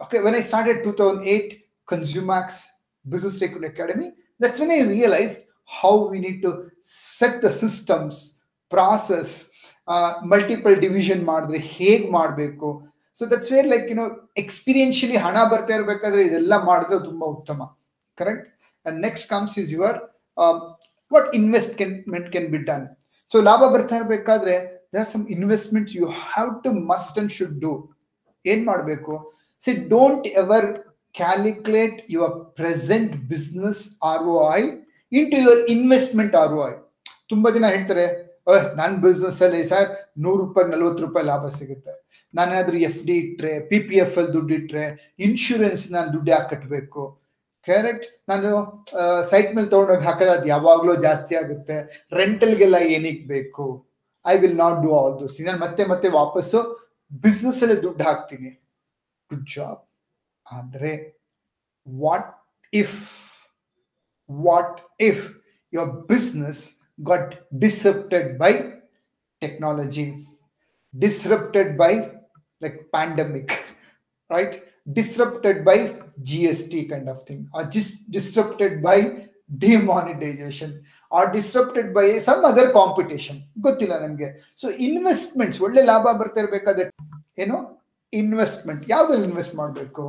okay 0.00 0.18
when 0.18 0.36
I 0.36 0.42
started 0.50 0.84
two 0.84 0.92
thousand 1.00 1.24
eight 1.34 1.50
Consumax 1.88 2.60
business 3.04 3.36
technical 3.42 3.64
academy 3.64 4.08
that's 4.40 4.58
when 4.62 4.70
i 4.70 4.80
realized 4.96 5.36
how 5.70 5.92
we 6.10 6.18
need 6.24 6.38
to 6.46 6.50
set 7.16 7.40
the 7.44 7.50
systems 7.62 8.14
process 8.72 9.28
uh, 9.88 10.10
multiple 10.32 10.74
division 10.86 11.20
ಮಾಡಿದ್ರೆ 11.30 11.58
ಹೇಗ್ 11.76 12.10
ಮಾಡಬೇಕು? 12.18 12.68
So 13.16 13.26
that's 13.30 13.52
where 13.52 13.68
like 13.68 13.86
you know 13.92 14.04
experientially 14.36 15.16
ಹಣ 15.16 15.36
ಬರ್ತಾ 15.52 15.74
ಇರಬೇಕಾದ್ರೆ 15.74 16.22
ಇದೆಲ್ಲ 16.22 16.54
ಮಾಡಿದ್ರೆ 16.64 16.98
ತುಂಬಾ 17.08 17.26
ಉತ್ತಮ 17.36 17.60
correct 18.18 18.46
and 18.86 19.00
next 19.00 19.28
comes 19.28 19.58
is 19.58 19.72
your 19.72 19.98
what 21.10 21.28
investment 21.34 22.30
can 22.34 22.48
be 22.54 22.58
done 22.70 22.86
so 23.32 23.42
ಲಾಭ 23.48 23.62
ಬರ್ತಾ 23.74 23.96
ಇರಬೇಕಾದ್ರೆ 23.96 24.54
there 24.94 25.08
some 25.14 25.26
investment 25.36 25.90
you 25.98 26.06
have 26.06 26.52
to 26.64 26.72
must 26.92 27.18
and 27.22 27.32
should 27.38 27.58
do 27.66 27.72
ಏನ್ 28.44 28.64
ಮಾಡಬೇಕು? 28.66 29.14
See 29.64 29.72
don't 29.94 30.28
ever 30.44 30.68
calculate 31.14 31.96
O 34.32 34.34
I 34.58 34.60
into 35.12 35.36
your 35.44 35.60
investment 35.74 36.34
R 36.40 36.52
O 36.58 36.60
I 36.68 36.74
ತುಂಬಾ 37.30 37.48
ಜನ 37.56 37.68
ಹೇಳ್ತಾರೆ 37.74 38.04
ನನ್ನ 38.78 38.92
business 39.04 39.40
ಅಲ್ಲಿ 39.46 39.62
ಸರ್ 39.70 39.88
ನೂರು 40.24 40.38
ರೂಪಾಯಿ, 40.42 40.66
ನಲ್ವತ್ತು 40.74 41.02
ರೂಪಾಯಿ 41.06 41.24
ಲಾಭ 41.30 41.44
ಸಿಗುತ್ತೆ. 41.56 41.92
ನಾನೇನಾದ್ರೂ 42.34 42.78
ಎಫ್ 42.88 43.02
ಡಿ 43.08 43.16
ಇಟ್ರೆ 43.24 43.52
ಪಿ 43.70 43.78
ಪಿ 43.88 43.96
ಎಫ್ 44.04 44.16
ಅಲ್ಲಿ 44.20 44.32
ದುಡ್ಡು 44.36 44.54
ಇಟ್ರೆ 44.60 44.84
ಇನ್ಶೂರೆನ್ಸ್ 45.26 45.84
ನಾನು 45.94 46.08
ದುಡ್ಡು 46.14 46.30
ಯಾಕೆ 46.34 46.48
ಕಟ್ಟಬೇಕು 46.52 47.02
ಕರೆಕ್ಟ್ 47.68 48.06
ನಾನು 48.30 48.50
ಸೈಟ್ 49.30 49.50
ಮೇಲೆ 49.56 49.68
ತೊಗೊಂಡೋಗಿ 49.74 50.06
ಹಾಕಿದ್ರೆ 50.08 50.32
ಅದು 50.36 50.48
ಯಾವಾಗಲೂ 50.54 50.94
ಜಾಸ್ತಿ 51.06 51.34
ಆಗುತ್ತೆ. 51.42 51.76
ರೆಂಟಲ್ಗೆಲ್ಲ 52.20 52.78
ಏನಕ್ಕೆ 52.96 53.26
ಬೇಕು? 53.34 53.66
I 54.24 54.36
will 54.44 54.58
not 54.64 54.80
do 54.86 54.92
all 55.00 55.14
those 55.20 55.36
ನಾನು 55.50 55.60
ಮತ್ತೆ 55.66 55.84
ಮತ್ತೆ 55.92 56.10
ವಾಪಸ್ಸು 56.20 56.60
ಬಿಸ್ನೆಸ್ 57.26 57.60
ಅಲ್ಲೇ 57.66 57.78
ದುಡ್ಡು 57.86 58.04
ಹಾಕ್ತೀನಿ. 58.10 58.50
ಗುಡ್ 59.29 59.47
ಜಾಬ್ 59.55 59.81
ಆದ್ರೆ 60.45 60.93
what 61.87 62.31
if 62.73 62.97
what 64.29 64.79
if 65.09 65.23
your 65.73 65.93
business 66.13 66.63
got 66.99 67.23
disrupted 67.63 68.37
by 68.37 68.51
technology 69.41 70.05
disrupted 70.93 71.77
by 71.77 71.89
like 72.61 72.77
pandemic 72.93 73.49
right 74.29 74.53
disrupted 74.93 75.65
by 75.65 75.75
gst 76.21 76.73
kind 76.91 77.09
of 77.09 77.23
thing 77.23 77.41
or 77.53 77.63
just 77.65 78.09
disrupted 78.09 78.81
by 78.81 78.97
demonetization 79.65 80.71
or 81.11 81.31
disrupted 81.31 81.93
by 81.93 82.17
some 82.19 82.43
other 82.45 82.67
competition 82.71 83.37
ಗೊತ್ತಿಲ್ಲ 83.61 83.97
ನಮಗೆ 83.99 84.29
so 84.61 84.69
investments 84.87 85.59
ಒಳ್ಳೆ 85.61 85.83
ಲಾಭ 85.91 86.05
ಬರ್ತಾ 86.21 86.39
ಇರ್ಬೇಕಾದ್ರೆ 86.41 86.85
ಏನು 87.37 87.57
investment 88.12 88.82
ಯಾವ್ದ್ರಲ್ಲಿ 88.92 89.26
invest 89.30 89.56
ಮಾಡಬೇಕು? 89.60 90.04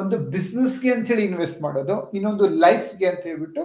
ಒಂದು 0.00 0.16
ಬಿಸ್ನೆಸ್ಗೆ 0.34 0.90
ಅಂತ 0.94 1.06
ಹೇಳಿ 1.12 1.24
ಇನ್ವೆಸ್ಟ್ 1.30 1.60
ಮಾಡೋದು, 1.66 1.96
ಇನ್ನೊಂದು 2.16 2.46
ಲೈಫ್ಗೆ 2.64 3.06
ಅಂತ 3.12 3.22
ಹೇಳ್ಬಿಟ್ಟು 3.30 3.62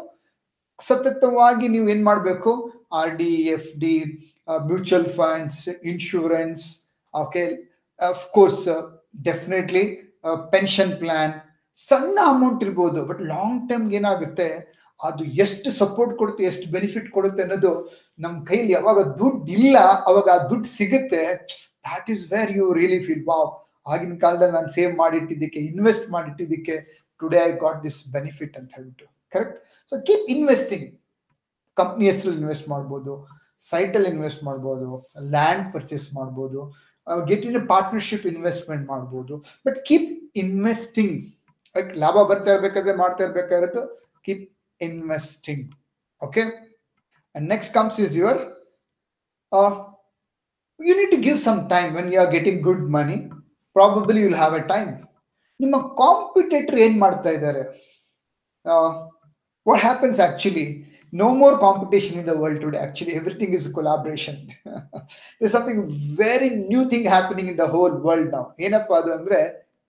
ಸತತವಾಗಿ 0.79 1.65
ನೀವು 1.73 1.87
ಏನ್ 1.93 2.03
ಮಾಡಬೇಕು? 2.09 2.51
R 2.99 3.11
D 3.21 3.33
F 3.57 3.69
D 3.83 3.95
mutual 4.71 5.09
funds 5.19 5.61
insurance 5.91 6.63
okay 7.13 7.43
course 8.37 8.63
definitely 9.27 9.83
pension 10.55 10.93
plan 11.01 11.33
ಸಣ್ಣ 11.75 12.17
ಅಮೌಂಟ್ 12.33 12.61
ಇರ್ಬೋದು 12.65 12.99
ಬಟ್ 13.09 13.21
ಲಾಂಗ್ 13.33 13.61
ಟರ್ಮ್ಗೆ 13.69 13.97
ಏನಾಗುತ್ತೆ? 13.99 14.49
ಅದು 14.99 15.23
ಎಷ್ಟು 15.43 15.69
ಸಪೋರ್ಟ್ 15.79 16.13
ಕೊಡುತ್ತೆ, 16.19 16.43
ಎಷ್ಟು 16.51 16.67
ಬೆನಿಫಿಟ್ 16.75 17.07
ಕೊಡುತ್ತೆ 17.15 17.41
ಅನ್ನೋದು 17.45 17.71
ನಮ್ಮ 18.23 18.35
ಕೈಲಿ 18.49 18.71
ಯಾವಾಗ 18.77 18.99
ದುಡ್ಡು 19.21 19.51
ಇಲ್ಲ, 19.55 19.77
ಅವಾಗ 20.09 20.27
ಆ 20.35 20.37
ದುಡ್ಡು 20.51 20.69
ಸಿಗುತ್ತೆ. 20.77 21.23
That 21.87 22.07
is 22.13 22.23
where 22.33 22.51
you 22.59 22.65
really 22.79 22.99
feel 23.07 23.25
wow 23.31 23.49
ಆಗಿನ 23.93 24.15
ಕಾಲದಲ್ಲಿ 24.23 24.55
ನಾನು 24.57 24.69
ಸೇವ್ 24.77 24.91
ಮಾಡಿಟ್ಟಿದ್ದಕ್ಕೆ 25.01 25.59
invest 25.71 26.07
ಮಾಡಿಟ್ಟಿದ್ದಕ್ಕೆ 26.15 26.75
today 27.21 27.39
I 27.49 27.51
got 27.65 27.79
this 27.87 27.99
benefit 28.15 28.55
ಅಂತ 28.59 28.69
ಹೇಳ್ಬಿಟ್ಟು. 28.77 29.05
Correct 29.33 29.57
so 29.91 29.95
keep 30.07 30.25
investing 30.35 30.87
company 31.77 32.05
ಹೆಸರಲ್ಲಿ 32.11 32.39
ಇನ್ವೆಸ್ಟ್ 32.41 32.67
ಮಾಡ್ಬೋದು 32.73 33.13
ಸೈಟಲ್ಲಿ 33.69 34.09
ಇನ್ವೆಸ್ಟ್ 34.15 34.41
ಮಾಡ್ಬೋದು 34.49 34.87
ಲ್ಯಾಂಡ್ 35.35 35.65
ಪರ್ಚೇಸ್ 35.75 36.07
ಮಾಡ್ಬೋದು 36.17 36.59
ಗೆಟ್ 37.31 37.43
ಇನ್ 37.47 37.55
ಪಾರ್ಟ್ನರ್ಶಿಪ್ 37.73 38.25
ಇನ್ವೆಸ್ಟ್ಮೆಂಟ್ 38.33 38.85
ಮಾಡ್ಬೋದು. 38.93 39.33
ಬಟ್ 39.65 39.77
ಕೀಪ್ 39.89 40.11
ಇನ್ವೆಸ್ಟಿಂಗ್ 40.43 41.15
ಲಾಭ 42.03 42.17
ಬರ್ತಾ 42.29 42.51
ಇರ್ಬೇಕಾದ್ರೆ 42.55 42.93
ಮಾಡ್ತಾ 43.01 43.21
ಇರ್ಬೇಕಾಗಿರೋದು 43.25 43.81
keep 44.27 44.45
investing 44.81 45.65
okay 46.21 46.43
and 47.35 47.45
next 47.53 47.71
comes 47.77 47.99
is 48.05 48.15
your 48.21 48.39
you 50.79 50.93
need 50.99 51.11
to 51.15 51.19
give 51.27 51.37
some 51.47 51.59
time 51.73 51.89
when 51.97 52.09
you 52.13 52.19
are 52.23 52.31
getting 52.37 52.61
good 52.69 52.85
money 52.97 53.17
probably 53.76 54.20
will 54.24 54.38
have 54.42 54.56
a 54.60 54.64
time 54.72 54.90
ನಿಮ್ಮ 55.60 55.76
competitor 56.02 56.78
ಏನ್ 56.86 56.98
ಮಾಡ್ತಾ 57.04 57.32
ಇದ್ದಾರೆ 57.38 57.64
what 59.66 59.78
happens 59.78 60.18
actually 60.18 60.64
no 61.12 61.34
more 61.34 61.58
competition 61.58 62.18
in 62.18 62.24
the 62.24 62.36
world 62.36 62.60
today 62.60 62.78
actually 62.78 63.14
everything 63.14 63.52
is 63.52 63.72
collaboration 63.72 64.36
there's 65.38 65.52
something 65.52 65.80
very 66.16 66.48
new 66.72 66.88
thing 66.88 67.04
happening 67.06 67.48
in 67.48 67.56
the 67.56 67.68
whole 67.74 67.96
world 68.06 68.28
now 68.36 68.44
ಏನಪ್ಪಾ 68.64 68.96
ಅದು 69.00 69.10
ಅಂದ್ರೆ 69.16 69.38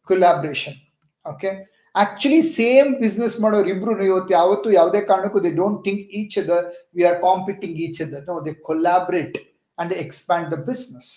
collaboration 0.08 0.78
okay 1.26 1.52
actually 1.96 2.42
same 2.58 2.90
business 3.04 3.36
ಮಾಡೋರು 3.44 3.70
ಇಬ್ರು 3.74 3.94
ಇವತ್ತು 4.10 4.34
ಯಾವತ್ತು 4.40 4.68
ಯಾವುದೇ 4.80 5.02
ಕಾರಣಕ್ಕೂ 5.10 5.40
they 5.46 5.52
don't 5.62 5.80
think 5.88 6.04
each 6.20 6.38
other 6.44 6.66
we 6.98 7.04
are 7.10 7.20
competing 7.28 7.76
each 7.88 8.00
other 8.06 8.24
no 8.32 8.38
they 8.48 8.54
collaborate 8.70 9.38
and 9.78 9.92
they 9.94 10.00
expand 10.06 10.48
the 10.54 10.60
business 10.70 11.12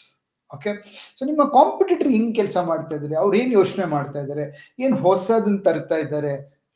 okay 0.51 0.71
so 1.17 1.25
ನಿಮ್ಮ 1.25 1.43
ಕಾಂಪಿಟೇಟರ್ 1.49 2.07
ಹಿಂಗೆ 2.07 2.33
ಕೆಲಸ 2.35 2.57
ಮಾಡ್ತಾ 2.61 2.95
ಇದ್ದಾರೆ 2.95 3.15
ಅವ್ರು 3.15 3.37
ಏನು 3.37 3.51
ಯೋಚನೆ 3.51 3.85
ಮಾಡ್ತಾ 3.85 4.21
ಏನು 4.79 4.95
ಹೊಸದನ್ನ 4.97 5.59
ತರ್ತಾ 5.59 5.97
ಇದ್ದಾರೆ 5.97 6.33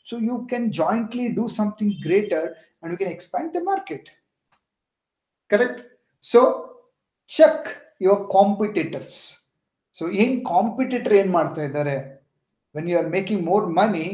so 0.08 0.18
you 0.20 0.38
can 0.46 0.74
jointly 0.74 1.28
do 1.30 1.48
something 1.48 1.96
greater 2.02 2.48
and 2.84 2.92
you 2.92 2.98
can 2.98 3.14
expand 3.14 3.52
the 3.56 3.62
market 3.64 4.10
correct 5.52 5.82
so 6.24 6.42
check 7.30 7.68
your 8.02 8.32
competitors 8.32 9.16
so 9.98 10.06
ಏನು 10.08 10.50
ಕಾಂಪಿಟೇಟರ್ 10.50 11.14
ಏನು 11.14 11.32
ಮಾಡ್ತಾ 11.32 11.64
ಇದ್ದಾರೆ 11.64 11.96
when 12.76 12.90
you 12.90 12.98
are 12.98 13.10
making 13.10 13.44
more 13.46 13.66
money 13.74 14.06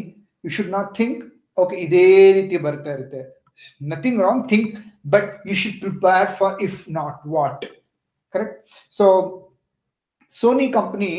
you 0.44 0.50
should 0.50 0.72
not 0.72 0.96
think 0.96 1.20
okay 1.58 1.76
ಇದೇ 1.76 2.34
ರೀತಿ 2.34 2.58
ಬರ್ತಾ 2.58 2.92
ಇರುತ್ತೆ. 2.94 3.22
Nothing 3.82 4.22
wrong 4.24 4.50
think 4.50 4.70
but 5.10 5.48
you 5.48 5.54
should 5.54 5.80
prepare 5.80 6.28
for 6.38 6.64
if 6.64 6.90
not 6.90 7.28
what 7.28 7.66
correct 8.34 8.60
so 8.92 9.06
Sony 10.30 10.66
company 10.78 11.12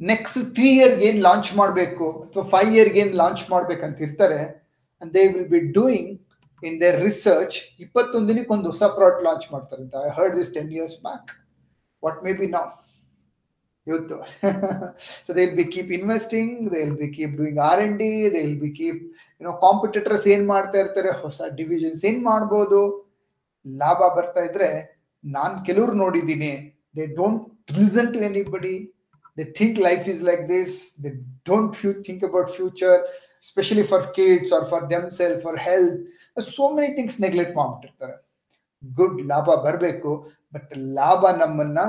next 0.00 0.38
three 0.56 0.68
ಇಯರ್ಗೆ 0.78 1.04
ಏನು 1.08 1.20
ಲಾಂಚ್ 1.26 1.50
ಮಾಡಬೇಕು 1.60 2.06
ಅಥವಾ 2.24 2.42
ಫೈವ್ 2.52 2.70
ಇಯರ್ಗೆ 2.76 2.98
ಏನು 3.02 3.14
ಲಾಂಚ್ 3.20 3.42
ಮಾಡ್ಬೇಕಂತ 3.52 4.00
ಇರ್ತಾರೆ 4.06 4.40
and 5.02 5.10
they 5.16 5.22
will 5.34 5.48
be 5.54 5.60
doing 5.78 6.10
in 6.62 6.76
their 6.82 6.98
research 7.06 7.56
ಇಪ್ಪತ್ತೊಂದು 7.84 8.28
ದಿನಕ್ಕೆ 8.30 8.52
ಒಂದು 8.56 8.68
ಹೊಸ 8.72 8.84
ಪ್ರಾಡಕ್ಟ್ 8.96 9.24
ಲಾಂಚ್ 9.28 9.46
ಮಾಡ್ತಾರೆ 9.54 9.80
ಅಂತ. 9.84 9.94
I 10.06 10.10
heard 10.18 10.34
this 10.40 10.50
ten 10.56 10.70
years 10.76 10.96
back 11.06 11.30
what 12.02 12.18
maybe 12.40 12.48
ನಾವ್ 12.56 12.70
ಇವತ್ತು. 13.86 14.16
So 15.26 15.30
they 15.36 15.44
will 15.46 15.58
be 15.62 15.66
keep 15.76 15.92
investing 15.98 16.52
they 16.74 16.82
will 16.84 16.98
be 17.04 17.10
keep 17.16 17.34
doing 17.40 17.60
R 17.68 17.82
N 17.86 17.96
D 18.02 18.10
they 18.34 18.42
will 18.48 18.60
be 18.66 18.72
keep 18.80 19.00
ಏನೋ 19.40 19.54
competitors 19.66 20.26
ಏನ್ 20.34 20.44
ಮಾಡ್ತಾ 20.52 20.78
ಇರ್ತಾರೆ, 20.84 21.12
ಹೊಸ 21.24 21.40
ಡಿವಿಷನ್ಸ್ 21.60 22.04
ಏನ್ 22.10 22.20
ಮಾಡ್ಬೋದು? 22.30 22.82
ಲಾಭ 23.66 24.00
ಬರ್ತಾ 24.18 24.44
ಇದ್ರೆ 24.50 24.70
ನಾನ್ 25.24 25.56
ಕೆಲವ್ರು 25.70 25.96
ನೋಡಿದ್ದೀನಿ. 26.04 26.52
They 26.98 27.06
don't 27.20 27.42
listen 27.68 28.12
to 28.14 28.20
anybody 28.30 28.74
they 29.38 29.44
think 29.58 29.78
life 29.78 30.06
is 30.12 30.18
like 30.22 30.46
this. 30.46 30.72
They 31.02 31.12
don't 31.44 31.74
think 32.06 32.22
about 32.22 32.50
future, 32.50 32.96
especially 33.44 33.82
for 33.82 34.00
kids 34.18 34.52
or 34.52 34.66
for 34.66 34.80
themselves, 34.90 35.42
for 35.42 35.56
health. 35.56 35.94
There's 36.36 36.50
so 36.56 36.66
many 36.76 36.90
things 36.96 37.14
neglect 37.24 37.52
ಮಾಡ್ಬಿಟ್ಟಿರ್ತಾರೆ. 37.58 38.16
ಗುಡ್ 38.82 39.18
ಲಾಭ 39.30 39.48
ಬರಬೇಕು 39.66 40.10
ಬಟ್ 40.54 40.72
ಲಾಭ 40.98 41.22
ನಮ್ಮನ್ನ 41.42 41.80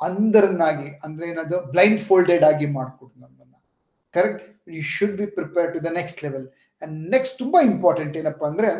ಅಂದರನ್ನಾಗಿ 0.00 0.88
ಅಂದ್ರೆ 1.04 1.26
ಏನದು 1.32 1.58
blind 1.72 2.00
folded 2.00 2.44
ಆಗಿ 2.44 2.66
ಮಾಡ್ಕೊಡು 2.66 3.12
ನಮ್ಮನ್ನ. 3.22 3.54
Correct 4.14 4.44
you 4.76 4.82
should 4.96 5.16
be 5.20 5.26
prepare 5.38 5.74
to 5.74 5.80
the 5.84 5.92
next 6.00 6.22
level 6.24 6.46
and 6.82 6.94
next 7.10 7.36
ತುಂಬಾ 7.38 7.62
ಇಂಪಾರ್ಟೆಂಟ್ 7.72 8.16
ಏನಪ್ಪಾ 8.16 8.46
ಅಂದ್ರೆ 8.52 8.70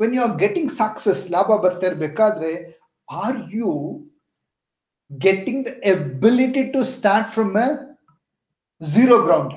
when 0.00 0.14
you 0.14 0.22
are 0.22 0.34
getting 0.38 0.72
success 0.82 1.22
ಲಾಭ 1.36 1.60
ಬರ್ತಾ 1.66 1.86
ಇರ್ಬೇಕಾದ್ರೆ 1.86 2.52
are 3.08 3.40
you 3.54 3.70
getting 5.18 5.62
the 5.64 5.74
ability 5.92 6.72
to 6.72 6.84
start 6.84 7.28
from 7.28 7.56
a 7.56 7.68
zero 8.80 9.18
ground. 9.26 9.52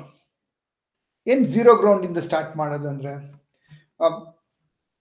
ಏನ್ 1.27 1.43
ಝೀರೋ 1.51 1.73
ಗ್ರೌಂಡ್ 1.81 2.03
ಇಂದ 2.07 2.19
ಸ್ಟಾರ್ಟ್ 2.25 2.51
ಮಾಡೋದಂದ್ರೆ 2.59 3.11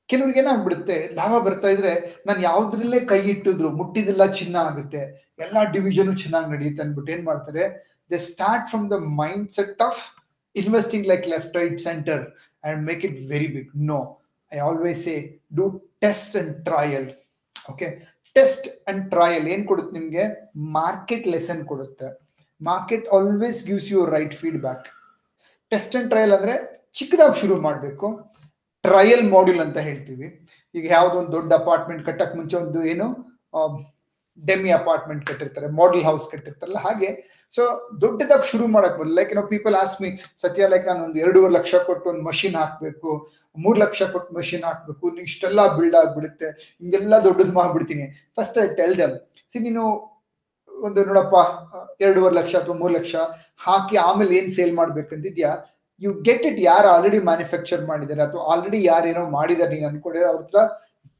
ಕೆಲವ್ರಿಗೆ 0.09 0.41
ಏನಾಗ್ಬಿಡುತ್ತೆ, 0.43 0.97
ಲಾಭ 1.19 1.33
ಬರ್ತಾ 1.47 1.69
ಇದ್ರೆ 1.75 1.93
ನಾನು 2.27 2.41
ಯಾವ್ದ್ರಲ್ಲೇ 2.49 3.01
ಕೈ 3.11 3.19
ಇಟ್ಟಿದ್ರು 3.33 3.69
ಮುಟ್ಟಿದೆಲ್ಲ 3.81 4.25
ಚಿನ್ನ 4.39 4.57
ಆಗುತ್ತೆ, 4.69 5.03
ಎಲ್ಲಾ 5.45 5.63
ಡಿವಿಷನ್ 5.75 6.11
ಚೆನ್ನಾಗಿ 6.23 6.49
ನಡೆಯುತ್ತೆ 6.55 6.83
ಅಂದ್ಬಿಟ್ಟು 6.85 7.13
ಏನ್ 7.17 7.25
ಮಾಡ್ತಾರೆ 7.31 7.65
they 8.11 8.19
start 8.31 8.67
from 8.73 8.87
the 8.95 8.99
mindset 9.59 9.83
of 9.89 10.01
investing 10.57 11.07
like 11.13 11.27
left 11.35 11.57
right 11.61 11.79
centre 11.89 12.23
and 12.65 12.81
make 12.89 13.05
it 13.09 13.19
very 13.33 13.51
big 13.57 13.71
no 13.93 14.01
I 14.53 14.61
always 14.69 15.03
say 15.09 15.17
do 15.61 15.67
test 16.07 16.37
and 16.43 16.53
trial 16.71 17.09
okay 17.73 17.89
test 18.37 18.67
and 18.91 19.03
trial 19.14 19.47
ಏನ್ 19.55 19.64
ಕೊಡುತ್ತೆ 19.71 19.93
ನಿಮ್ಗೆ? 19.99 20.25
ಮಾರ್ಕೆಟ್ 20.79 21.26
ಲೆಸನ್ 21.35 21.62
ಕೊಡುತ್ತೆ. 21.73 22.09
Market 22.61 23.07
always 23.17 23.61
gives 23.69 23.88
you 23.93 24.00
right 24.14 24.35
feedback 24.43 24.87
test 25.73 25.95
and 25.99 26.09
trial 26.12 26.35
ಅಂದ್ರೆ 26.38 26.55
ಚಿಕ್ಕದಾಗಿ 26.99 27.37
ಶುರು 27.43 27.57
ಮಾಡಬೇಕು. 27.67 28.09
Trial 28.85 29.25
module 29.35 29.62
ಅಂತ 29.67 29.79
ಹೇಳ್ತೀವಿ. 29.88 30.26
ಈಗ 30.75 30.85
ಯಾವುದೋ 30.97 31.17
ಒಂದು 31.21 31.33
ದೊಡ್ಡ 31.37 31.50
ಅಪಾರ್ಟ್ಮೆಂಟ್ 31.62 32.03
ಕಟ್ಟಕ್ 32.09 32.35
ಮುಂಚೆ 32.38 32.57
ಒಂದು 32.64 32.81
ಏನು 32.93 33.07
ಡೆಮಿ 34.38 34.71
ಅಪಾರ್ಟ್ಮೆಂಟ್ 34.79 35.23
ಕಟ್ಟಿರ್ತಾರೆ 35.29 35.69
ಮಾಡೆಲ್ 35.81 36.05
ಹೌಸ್ 36.09 36.25
ಕಟ್ಟಿರ್ತಾರಲ್ಲ, 36.33 36.81
ಹಾಗೆ 36.87 37.11
ಸೊ 37.55 37.63
ದೊಡ್ಡದಾಗಿ 38.03 38.47
ಶುರು 38.53 38.65
ಮಾಡಕ್ 38.77 38.97
ಬದಲು 39.01 39.15
ಲೈಕ್ 39.19 39.31
ಏನೋ 39.35 39.43
ಪೀಪಲ್ 39.53 39.75
ಆಸ್ 39.83 39.95
ಮಿ 40.03 40.09
ಸತ್ಯ 40.43 40.67
ಲೈಕ್ 40.73 40.87
ನಾನು 40.91 41.03
ಒಂದು 41.07 41.19
ಎರಡೂವರೆ 41.25 41.55
ಲಕ್ಷ 41.59 41.75
ಕೊಟ್ಟು 41.89 42.07
ಒಂದು 42.13 42.23
ಮಷಿನ್ 42.29 42.57
ಹಾಕ್ಬೇಕು, 42.63 43.11
ಮೂರ್ 43.57 43.79
ಲಕ್ಷ 43.85 44.03
ಕೊಟ್ಟು 44.15 44.31
ಮಷಿನ್ 44.39 44.65
ಹಾಕ್ಬೇಕು 44.69 45.13
ಇಷ್ಟೆಲ್ಲ 45.29 45.61
ಬಿಲ್ಡ್ 45.77 45.97
ಆಗ್ಬಿಡುತ್ತೆ, 46.01 46.49
ಹಿಂಗೆಲ್ಲ 46.81 47.19
ದೊಡ್ಡದು 47.29 47.55
ಮಾಡ್ಬಿಡ್ತೀನಿ. 47.61 48.07
First 48.39 48.59
I 48.65 48.67
tell 48.81 48.97
them 49.03 49.15
see 49.53 49.61
ನೀನು 49.67 49.85
ಒಂದು 50.71 51.01
ನೋಡಪ್ಪ, 51.09 51.37
ಎರಡೂವರೆ 52.05 52.35
ಲಕ್ಷ 52.41 52.55
ಅಥವಾ 52.63 52.77
ಮೂರು 52.83 52.95
ಲಕ್ಷ 52.99 53.15
ಹಾಕಿ 53.67 53.99
ಆಮೇಲೆ 54.09 54.33
ಏನ್ 54.41 54.51
ಸೇಲ್ 54.57 54.75
ಮಾಡ್ಬೇಕಂತಿದ್ಯಾ? 54.81 55.53
ಯು 56.03 56.11
ಗೆಟ್ 56.29 56.45
ಇಟ್ 56.49 56.59
ಯಾರು 56.71 56.89
ಆಲ್ರೆಡಿ 56.95 57.21
ಮ್ಯಾನುಫ್ಯಾಕ್ಚರ್ 57.29 57.83
ಮಾಡಿದ್ದಾರೆ 57.91 58.23
ಅಥವಾ 58.27 58.43
ಆಲ್ರೆಡಿ 58.53 58.81
ಯಾರೇನೋ 58.93 59.23
ಮಾಡಿದ್ದಾರೆ 59.37 59.73
ನೀನು 59.75 59.87
ಅನ್ಕೊಂಡಿದ್ರೆ 59.91 60.29
ಅವ್ರ 60.33 60.43
ಹತ್ರ 60.45 60.63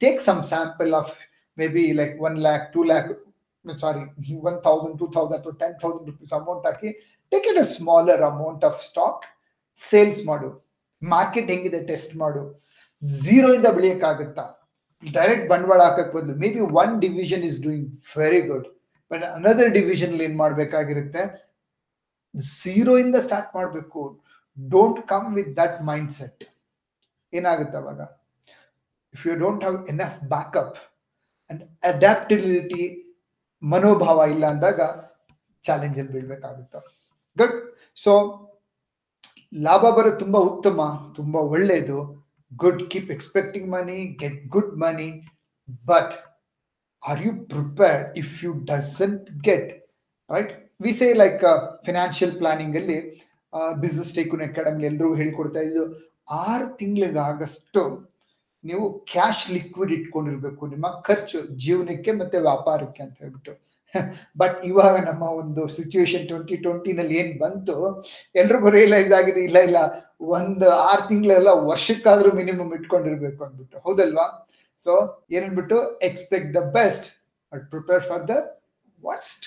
take 0.01 0.19
some 0.27 0.41
sample 0.51 0.91
of 1.01 1.13
maybe 1.75 1.85
like 1.99 2.15
one 2.27 2.37
lakh 2.47 2.65
two 2.73 2.81
lakh 2.91 3.09
sorry 3.83 4.01
one 4.49 4.57
thousand 4.67 4.97
two 5.01 5.07
thousand 5.15 5.37
ಅಥವಾ 5.39 5.55
ten 5.61 5.75
thousand 5.83 6.07
rupees 6.11 6.33
amount 6.39 6.65
hockey 6.69 6.89
take 7.31 7.47
it 7.51 7.59
a 7.63 7.67
smaller 7.77 8.23
amount 8.31 8.65
of 8.69 8.79
stock 8.89 9.23
sales 9.79 10.21
ಮಾಡು 10.29 10.49
ಮಾರ್ಕೆಟ್ 11.01 11.49
ಹೆಂಗಿದೆ 11.53 11.79
ಟೆಸ್ಟ್ 11.91 12.13
ಮಾಡು 12.23 12.43
ಝೀರೋ 13.23 13.47
ಇಂದ 13.57 13.67
ಬೆಳೆಯಕ್ಕಾಗುತ್ತಾ? 13.77 14.45
Direct 15.03 15.47
ಬಂಡವಾಳ 15.49 15.81
ಹಾಕಕ್ 15.87 16.11
ಬದಲು 16.15 16.35
maybe 16.55 16.61
one 16.81 16.93
division 17.05 17.43
is 17.49 17.57
doing 17.65 17.89
very 18.17 18.41
good 18.49 18.67
but 19.11 19.23
another 19.37 19.71
division 19.79 20.13
ಏನ್ 20.27 20.37
ಮಾಡ್ಬೇಕಾಗಿರುತ್ತೆ? 20.43 21.23
ಝೀರೋ 22.59 22.93
ಇಂದ 23.03 23.17
ಸ್ಟಾರ್ಟ್ 23.25 23.51
ಮಾಡಬೇಕು 23.57 24.01
don't 24.57 24.99
come 25.11 25.27
with 25.37 25.51
that 25.61 25.77
mindset 26.19 26.43
ಏನಾಗುತ್ತೆ 27.33 27.77
ಅವಾಗ? 27.81 28.01
If 29.13 29.23
you 29.27 29.35
don't 29.43 29.63
have 29.65 29.77
enough 29.93 30.17
backup 30.35 30.77
and 31.49 31.63
adaptability 31.91 32.83
ಮನೋಭಾವ 33.73 34.17
ಇಲ್ಲ 34.33 34.45
ಅಂದಾಗ 34.53 34.79
ಚಾಲೆಂಜ್ 35.63 35.95
ಚಾಲೆಂಜಲ್ಲಿ 35.97 36.11
ಬೀಳ್ಬೇಕಾಗುತ್ತೆ. 36.15 36.79
ಗುಡ್ 37.37 37.55
ಸೊ 38.03 38.13
ಲಾಭ 39.65 39.83
ಬರೋದು 39.97 40.19
ತುಂಬಾ 40.23 40.39
ಉತ್ತಮ, 40.49 40.79
ತುಂಬಾ 41.17 41.39
ಒಳ್ಳೆಯದು 41.53 41.99
good 42.63 42.83
keep 42.91 43.11
expecting 43.15 43.67
money 43.75 43.97
get 44.21 44.41
good 44.55 44.73
money 44.83 45.09
but 45.91 46.13
are 47.03 47.21
you 47.25 47.31
prepare 47.53 48.01
if 48.21 48.33
you 48.43 48.51
doesn't 48.71 49.25
get 49.47 49.69
right 50.29 50.51
we 50.85 50.91
say 50.99 51.07
like 51.23 51.43
financial 51.87 52.33
planning 52.41 52.75
ಅಲ್ಲಿ 52.81 52.99
ಬಿಸ್ನೆಸ್ 53.83 54.11
ಟೇಕುನ್ 54.17 54.43
ಅಕಾಡೆಮಿ 54.47 54.85
ಎಲ್ಲರೂ 54.91 55.09
ಹೇಳಿಕೊಡ್ತಾ 55.21 55.61
ಇದ್ದು, 55.67 55.83
ಆರು 56.45 56.67
ತಿಂಗಳಿಗಾಗಷ್ಟು 56.79 57.81
ನೀವು 58.69 58.85
ಕ್ಯಾಶ್ 59.13 59.43
ಲಿಕ್ವಿಡ್ 59.55 59.93
ಇಟ್ಕೊಂಡಿರ್ಬೇಕು. 59.97 60.61
ನಿಮ್ಮ 60.73 60.87
ಖರ್ಚು 61.07 61.39
ಜೀವನಕ್ಕೆ 61.63 62.11
ಮತ್ತೆ 62.21 62.37
ವ್ಯಾಪಾರಕ್ಕೆ 62.49 63.01
ಅಂತ 63.05 63.15
ಹೇಳ್ಬಿಟ್ಟು. 63.23 63.53
ಬಟ್ 64.41 64.57
ಇವಾಗ 64.69 64.95
ನಮ್ಮ 65.09 65.23
ಒಂದು 65.41 65.61
ಸಿಚುವೇಶನ್ 65.75 66.25
ಟ್ವೆಂಟಿ 66.29 66.55
ಟ್ವೆಂಟಿನಲ್ಲಿ 66.63 67.15
ಏನ್ 67.21 67.33
ಬಂತು? 67.43 67.75
ಎಲ್ರಿಗೂ 68.41 68.69
ರಿಯಲೈಸ್ 68.77 69.11
ಆಗಿದೆ, 69.19 69.41
ಇಲ್ಲ 69.49 69.57
ಇಲ್ಲ, 69.67 69.79
ಒಂದು 70.37 70.67
ಆರು 70.89 71.03
ತಿಂಗಳೆಲ್ಲ 71.11 71.51
ವರ್ಷಕ್ಕಾದ್ರೂ 71.71 72.31
ಮಿನಿಮಮ್ 72.41 72.71
ಇಟ್ಕೊಂಡಿರ್ಬೇಕು 72.79 73.41
ಅಂದ್ಬಿಟ್ಟು. 73.47 73.77
ಹೌದಲ್ವಾ? 73.87 74.27
So 74.85 74.93
ಏನನ್ಬಿಟ್ಟು 75.35 75.77
expect 76.09 76.51
the 76.57 76.61
best 76.77 77.07
but 77.53 77.65
prepare 77.73 78.03
for 78.09 78.23
the 78.33 78.35
worst 79.07 79.45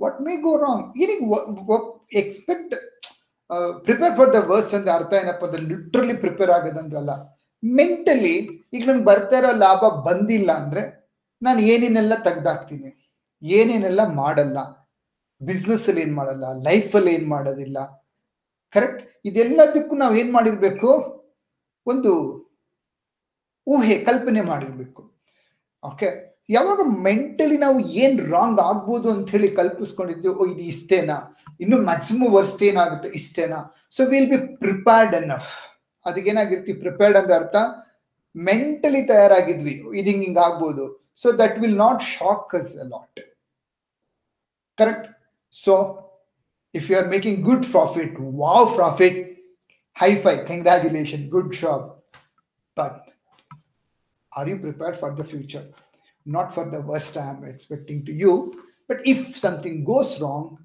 what 0.00 0.18
may 0.26 0.34
go 0.46 0.52
wrong 0.66 0.84
ಏನಿಗೆ 1.02 1.24
expect 2.22 2.74
prepare 3.86 4.14
for 4.18 4.30
the 4.36 4.40
worst 4.52 4.74
ಅಂದ್ರೆ 4.78 4.92
ಅರ್ಥ 4.98 5.12
ಏನಪ್ಪ 5.22 5.44
ಅಂದ್ರೆ 5.48 5.62
ಲಿಟ್ರಲಿ 5.72 6.16
ಪ್ರಿಪೇರ್ 6.24 6.52
ಆಗೋದಂದ್ರಲ್ಲ. 6.56 7.12
ಮೆಂಟಲಿ 7.62 8.34
ಈಗ 8.74 8.82
ನಂಗೆ 8.88 9.04
ಬರ್ತಾ 9.04 9.36
ಇರೋ 9.38 9.50
ಲಾಭ 9.64 9.82
ಬಂದಿಲ್ಲ 10.08 10.50
ಅಂದ್ರೆ 10.52 10.82
ನಾನು 11.42 11.60
ಏನೇನೆಲ್ಲ 11.72 12.14
ತೆಗ್ದಾಕ್ತೀನಿ, 12.26 12.90
ಏನೇನೆಲ್ಲ 13.42 14.02
ಮಾಡಲ್ಲ 14.22 14.58
ಬಿಸ್ನೆಸ್ 15.40 15.84
ಅಲ್ಲಿ 15.88 16.02
ಏನ್ 16.02 16.14
ಮಾಡಲ್ಲ 16.14 16.44
ಲೈಫಲ್ಲಿ 16.68 17.10
ಏನ್ 17.16 17.28
ಮಾಡೋದಿಲ್ಲ. 17.28 17.78
ಕರೆಕ್ಟ್ 18.74 19.02
ಇದೆಲ್ಲದಕ್ಕೂ 19.24 19.94
ನಾವು 19.96 20.14
ಏನ್ 20.14 20.32
ಮಾಡಿರ್ಬೇಕು? 20.32 20.90
ಒಂದು 21.86 22.12
ಊಹೆ, 23.66 23.94
ಕಲ್ಪನೆ 24.08 24.40
ಮಾಡಿರ್ಬೇಕು. 24.40 25.02
ಓಕೆ 25.84 26.08
ಯಾವಾಗ 26.50 26.80
ಮೆಂಟಲಿ 27.06 27.56
ನಾವು 27.58 27.78
ಏನ್ 28.02 28.18
ರಾಂಗ್ 28.34 28.60
ಆಗ್ಬೋದು 28.60 29.08
ಅಂತ 29.12 29.30
ಹೇಳಿ 29.30 29.48
ಕಲ್ಪಿಸ್ಕೊಂಡಿದ್ವಿ, 29.48 30.28
ಓ, 30.28 30.46
ಇದು 30.52 30.62
ಇಷ್ಟೇನಾ? 30.72 31.16
ಇನ್ನು 31.60 31.78
ಮ್ಯಾಕ್ಸಿಮಮ್ 31.88 32.32
ವರ್ಸ್ಟ್ 32.36 32.62
ಏನಾಗುತ್ತೆ? 32.62 33.08
ಇಷ್ಟೇನಾ? 33.08 33.58
So 33.96 34.04
will 34.12 34.30
be 34.30 34.38
prepared 34.62 35.14
enough 35.20 35.50
ಅದಕ್ಕೇನಾಗಿರ್ತೀವಿ 36.07 36.77
prepared 36.85 37.17
ಅಂದ್ರೆ 37.19 37.35
ಅರ್ಥ 37.41 37.57
ಮೆಂಟಲಿ 38.35 39.01
ತಯಾರಾಗಿದ್ವಿ 39.11 39.73
ಇದು 39.99 40.07
ಹಿಂಗ್ 40.11 40.23
ಹಿಂಗ್ 40.27 40.39
ಆಗ್ಬೋದು 40.45 40.85
so 41.23 41.31
that 41.41 41.57
will 41.63 41.77
not 41.85 42.01
shock 42.15 42.55
us 42.59 42.71
a 42.85 42.87
lot 42.93 43.21
correct 44.77 45.07
so 45.55 45.75
if 46.75 46.87
you 46.91 46.97
are 47.01 47.09
making 47.15 47.39
good 47.49 47.67
profit 47.75 48.15
wow 48.43 48.67
profit 48.79 49.19
hi 49.95 50.11
fi 50.25 50.35
congratulation 50.51 51.23
good 51.35 51.53
shop 51.61 51.87
but 52.77 52.99
are 54.31 54.49
you 54.53 54.57
prepared 54.67 54.99
for 55.01 55.15
the 55.21 55.25
future 55.33 55.67
not 56.25 56.53
for 56.53 56.69
the 56.69 56.81
worst 56.81 57.17
I 57.17 57.31
am 57.31 57.43
expecting 57.43 58.05
to 58.05 58.13
you. 58.13 58.33
But 58.89 59.01
if 59.05 59.37
something 59.37 59.83
goes 59.83 60.19
wrong, 60.21 60.59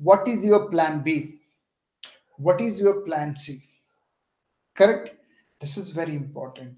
what 0.00 0.26
is 0.28 0.44
your 0.44 0.68
plan 0.68 1.02
B? 1.02 1.40
What 2.38 2.60
is 2.60 2.80
your 2.80 3.02
plan 3.02 3.36
C? 3.36 3.62
Correct? 4.78 5.06
This 5.60 5.76
is 5.76 5.88
very 5.90 6.14
important. 6.14 6.76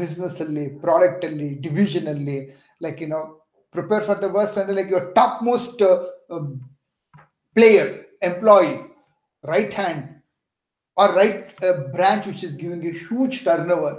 Business 0.00 0.36
ಅಲ್ಲಿ 0.44 0.64
product 0.84 1.24
ಅಲ್ಲಿ 1.28 1.48
division 1.66 2.08
ಅಲ್ಲಿ 2.12 2.38
like 2.84 2.98
you 3.02 3.08
know 3.08 3.20
prepare 3.74 4.04
for 4.08 4.20
the 4.24 4.28
worst 4.36 4.58
ಅಂದ್ರೆ 4.60 4.76
like 4.78 4.90
your 4.94 5.08
top 5.18 5.38
most 5.48 5.82
player 7.56 7.90
employee 8.28 8.70
right 9.44 9.74
hand 9.80 10.02
or 10.96 11.12
right 11.20 11.50
branch 11.96 12.26
which 12.30 12.44
is 12.48 12.56
giving 12.62 12.86
a 12.92 12.94
huge 13.04 13.36
turnover 13.78 13.98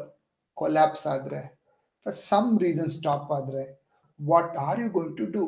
collapse 0.58 1.08
ಆದ್ರೆ 1.16 1.42
for 2.06 2.14
some 2.28 2.58
reason 2.58 2.86
stop 2.90 3.22
padre 3.30 3.64
what 4.20 4.50
are 4.66 4.76
you 4.82 4.90
going 4.90 5.16
to 5.16 5.26
do 5.28 5.42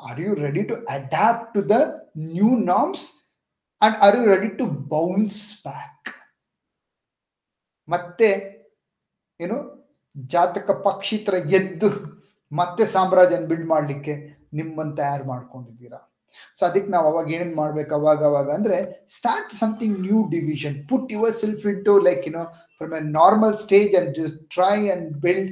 are 0.00 0.18
you 0.18 0.34
ready 0.44 0.62
to 0.70 0.76
adapt 0.96 1.42
to 1.56 1.60
the 1.72 1.80
new 2.36 2.52
norms 2.70 3.02
and 3.82 3.94
are 4.04 4.12
you 4.18 4.24
ready 4.26 4.50
to 4.60 4.66
bounce 4.92 5.38
back 5.62 5.98
ಮತ್ತೆ 7.87 8.29
ಏನು 9.39 9.57
ಜಾತಕ 10.33 10.71
ಪಕ್ಷಿತರ 10.89 11.35
ಎದ್ದು 11.59 11.89
ಮತ್ತೆ 12.51 12.83
ಸಾಮ್ರಾಜ್ಯನ 12.85 13.45
build 13.51 13.69
ಮಾಡಲಿಕ್ಕೆ 13.73 14.13
ನಿಮ್ಮನ್ನು 14.59 14.93
ತಯಾರು 14.95 15.23
ಮಾಡ್ಕೊಂಡಿದ್ದೀರಾ? 15.23 15.99
ಸೊ 16.57 16.61
ಅದಕ್ಕೆ 16.67 16.89
ನಾವು 16.91 17.05
ಅವಾಗ 17.11 17.27
ಏನೇನು 17.35 17.55
ಮಾಡ್ಬೇಕು 17.55 17.91
ಅವಾಗ 17.95 18.21
ಅವಾಗ 18.29 18.49
ಅಂದ್ರೆ 18.57 18.77
start 19.17 19.53
something 19.59 19.97
new 20.05 20.19
division 20.35 20.75
put 20.89 21.11
yourself 21.41 21.63
into 21.85 21.93
like 22.07 22.23
you 22.27 22.33
know 22.33 22.45
from 22.77 22.93
a 22.99 23.01
normal 23.19 23.55
stage 23.63 23.93
and 23.99 24.11
just 24.19 24.39
try 24.55 24.75
and 24.95 25.07
build 25.25 25.51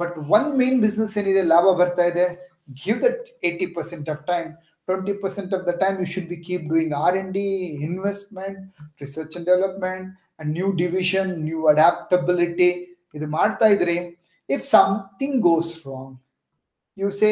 but 0.00 0.14
one 0.38 0.48
main 0.60 0.78
business 0.86 1.14
ಏನಿದೆ, 1.20 1.42
ಲಾಭ 1.52 1.66
ಬರ್ತಾ 1.80 2.04
ಇದೆ. 2.12 2.26
Give 2.82 2.98
that 3.06 3.24
eighty 3.48 3.68
percent 3.76 4.10
of 4.14 4.22
time 4.32 4.48
twenty 4.88 5.14
percent 5.24 5.52
of 5.56 5.64
the 5.68 5.72
time 5.84 5.96
you 6.02 6.06
should 6.14 6.30
be 6.34 6.38
keep 6.48 6.64
doing 6.72 6.94
R 7.04 7.16
N 7.22 7.32
D 7.38 7.46
investment 7.88 8.60
research 9.02 9.34
and 9.38 9.46
development 9.50 10.08
new 10.40 10.72
division 10.72 11.30
new 11.46 11.60
adaptability 11.66 12.70
ಇದು 13.14 13.26
ಮಾಡ್ತಾ 13.26 13.66
ಇದ್ರಿ 13.66 13.96
if 14.48 14.64
something 14.66 15.38
goes 15.42 15.72
wrong 15.86 16.14
you 16.96 17.10
say 17.20 17.30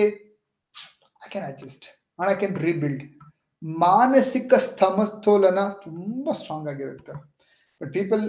I 1.25 1.29
can 1.31 1.47
adjust 1.47 1.87
and 2.19 2.31
I 2.33 2.35
can 2.35 2.57
rebuild 2.69 3.05
ಮಾನಸಿಕ 3.85 4.55
ಸಮತೋಲನ 4.55 5.61
ತುಂಬ 5.85 6.33
strong 6.33 6.69
ಆಗಿರುತ್ತೆ. 6.69 7.15
But 7.81 7.93
people 7.93 8.23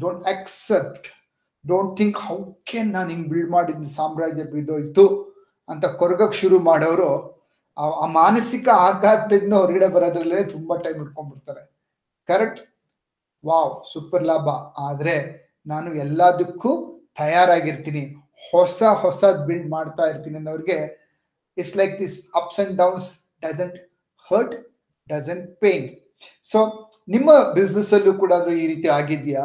don't 0.00 0.26
accept 0.28 1.06
don't 1.64 1.92
think 1.96 2.18
how 2.18 2.36
can 2.70 2.90
ನಾನು 2.92 3.08
ಹಿಂಗೆ 3.08 3.28
build 3.28 3.50
ಮಾಡಿದ್ದೀನಿ 3.50 3.90
ಸಾಮ್ರಾಜ್ಯ 3.90 4.44
ಬಿದ್ದೋಯ್ತು 4.44 5.04
ಅಂತ 5.68 5.84
ಕೊರಗಕ್ಕೆ 6.00 6.36
ಶುರು 6.40 6.56
ಮಾಡೋರು, 6.58 7.10
ಆ 7.76 8.06
ಮಾನಸಿಕ 8.20 8.68
ಆಘಾತದಿಂದ 8.88 9.52
ಹೊರಗಡೆ 9.52 9.88
ಬರೋದ್ರಲ್ಲೇ 9.94 10.44
ತುಂಬ 10.44 10.76
ಟೈಮ್ 10.76 10.98
ಇಟ್ಕೊಂಡ್ಬಿಡ್ತಾರೆ 11.04 11.62
ಕರೆಕ್ಟ್ 12.28 12.60
ವಾವ್ 13.48 13.72
ಸೂಪರ್ 13.92 14.24
ಲಾಭ. 14.30 14.48
ಆದ್ರೆ 14.86 15.14
ನಾನು 15.72 15.88
ಎಲ್ಲದಕ್ಕೂ 16.04 16.70
ತಯಾರಾಗಿರ್ತೀನಿ. 17.20 18.04
ಹೊಸ 18.52 18.82
ಹೊಸದ್ 19.02 19.42
ಬಿಲ್ಡ್ 19.48 19.68
ಮಾಡ್ತಾ 19.74 20.04
ಇರ್ತೀನಿ 20.12 20.36
ಅನ್ನೋರಿಗೆ 20.40 20.78
it's 21.60 21.76
like 21.80 21.94
this 22.02 22.16
ups 22.40 22.58
and 22.62 22.74
downs 22.82 23.06
doesn't 23.44 23.76
hurt 24.30 24.56
doesn't 25.10 25.46
pain 25.62 25.86
so 26.50 26.58
ನಿಮ್ಮ 27.14 27.30
ಬಿಸ್ನೆಸ್ 27.58 27.92
ಅಲ್ಲೂ 27.98 28.12
ಕೂಡ 28.22 28.32
ಈ 28.62 28.66
ರೀತಿ 28.72 28.88
ಆಗಿದ್ಯಾ? 28.98 29.44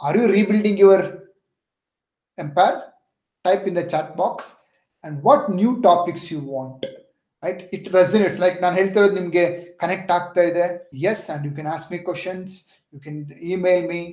Are 0.00 0.16
you 0.20 0.26
rebuilding 0.36 0.80
your 0.84 1.06
empire 2.38 2.76
type 3.44 3.64
in 3.70 3.76
the 3.80 3.84
chat 3.94 4.12
box 4.22 4.50
and 5.04 5.16
what 5.28 5.46
new 5.60 5.72
topics 5.88 6.26
you 6.34 6.40
want 6.52 6.84
right 7.42 7.62
it 7.76 7.88
resonates. 7.96 8.36
Like 8.44 8.56
ನಾನು 8.62 8.74
ಹೇಳ್ತಿರೋದು 8.80 9.14
ನಿಮಗೆ 9.20 9.44
connect 9.82 10.12
ಆಗ್ತಾ 10.16 10.42
ಇದೆ. 10.50 10.66
Yes 11.10 11.24
and 11.32 11.42
you 11.46 11.52
can 11.56 11.66
ask 11.74 11.90
me 11.94 11.98
questions. 12.08 12.50
You 12.94 13.00
can 13.00 13.16
email 13.42 13.82
me 13.88 14.12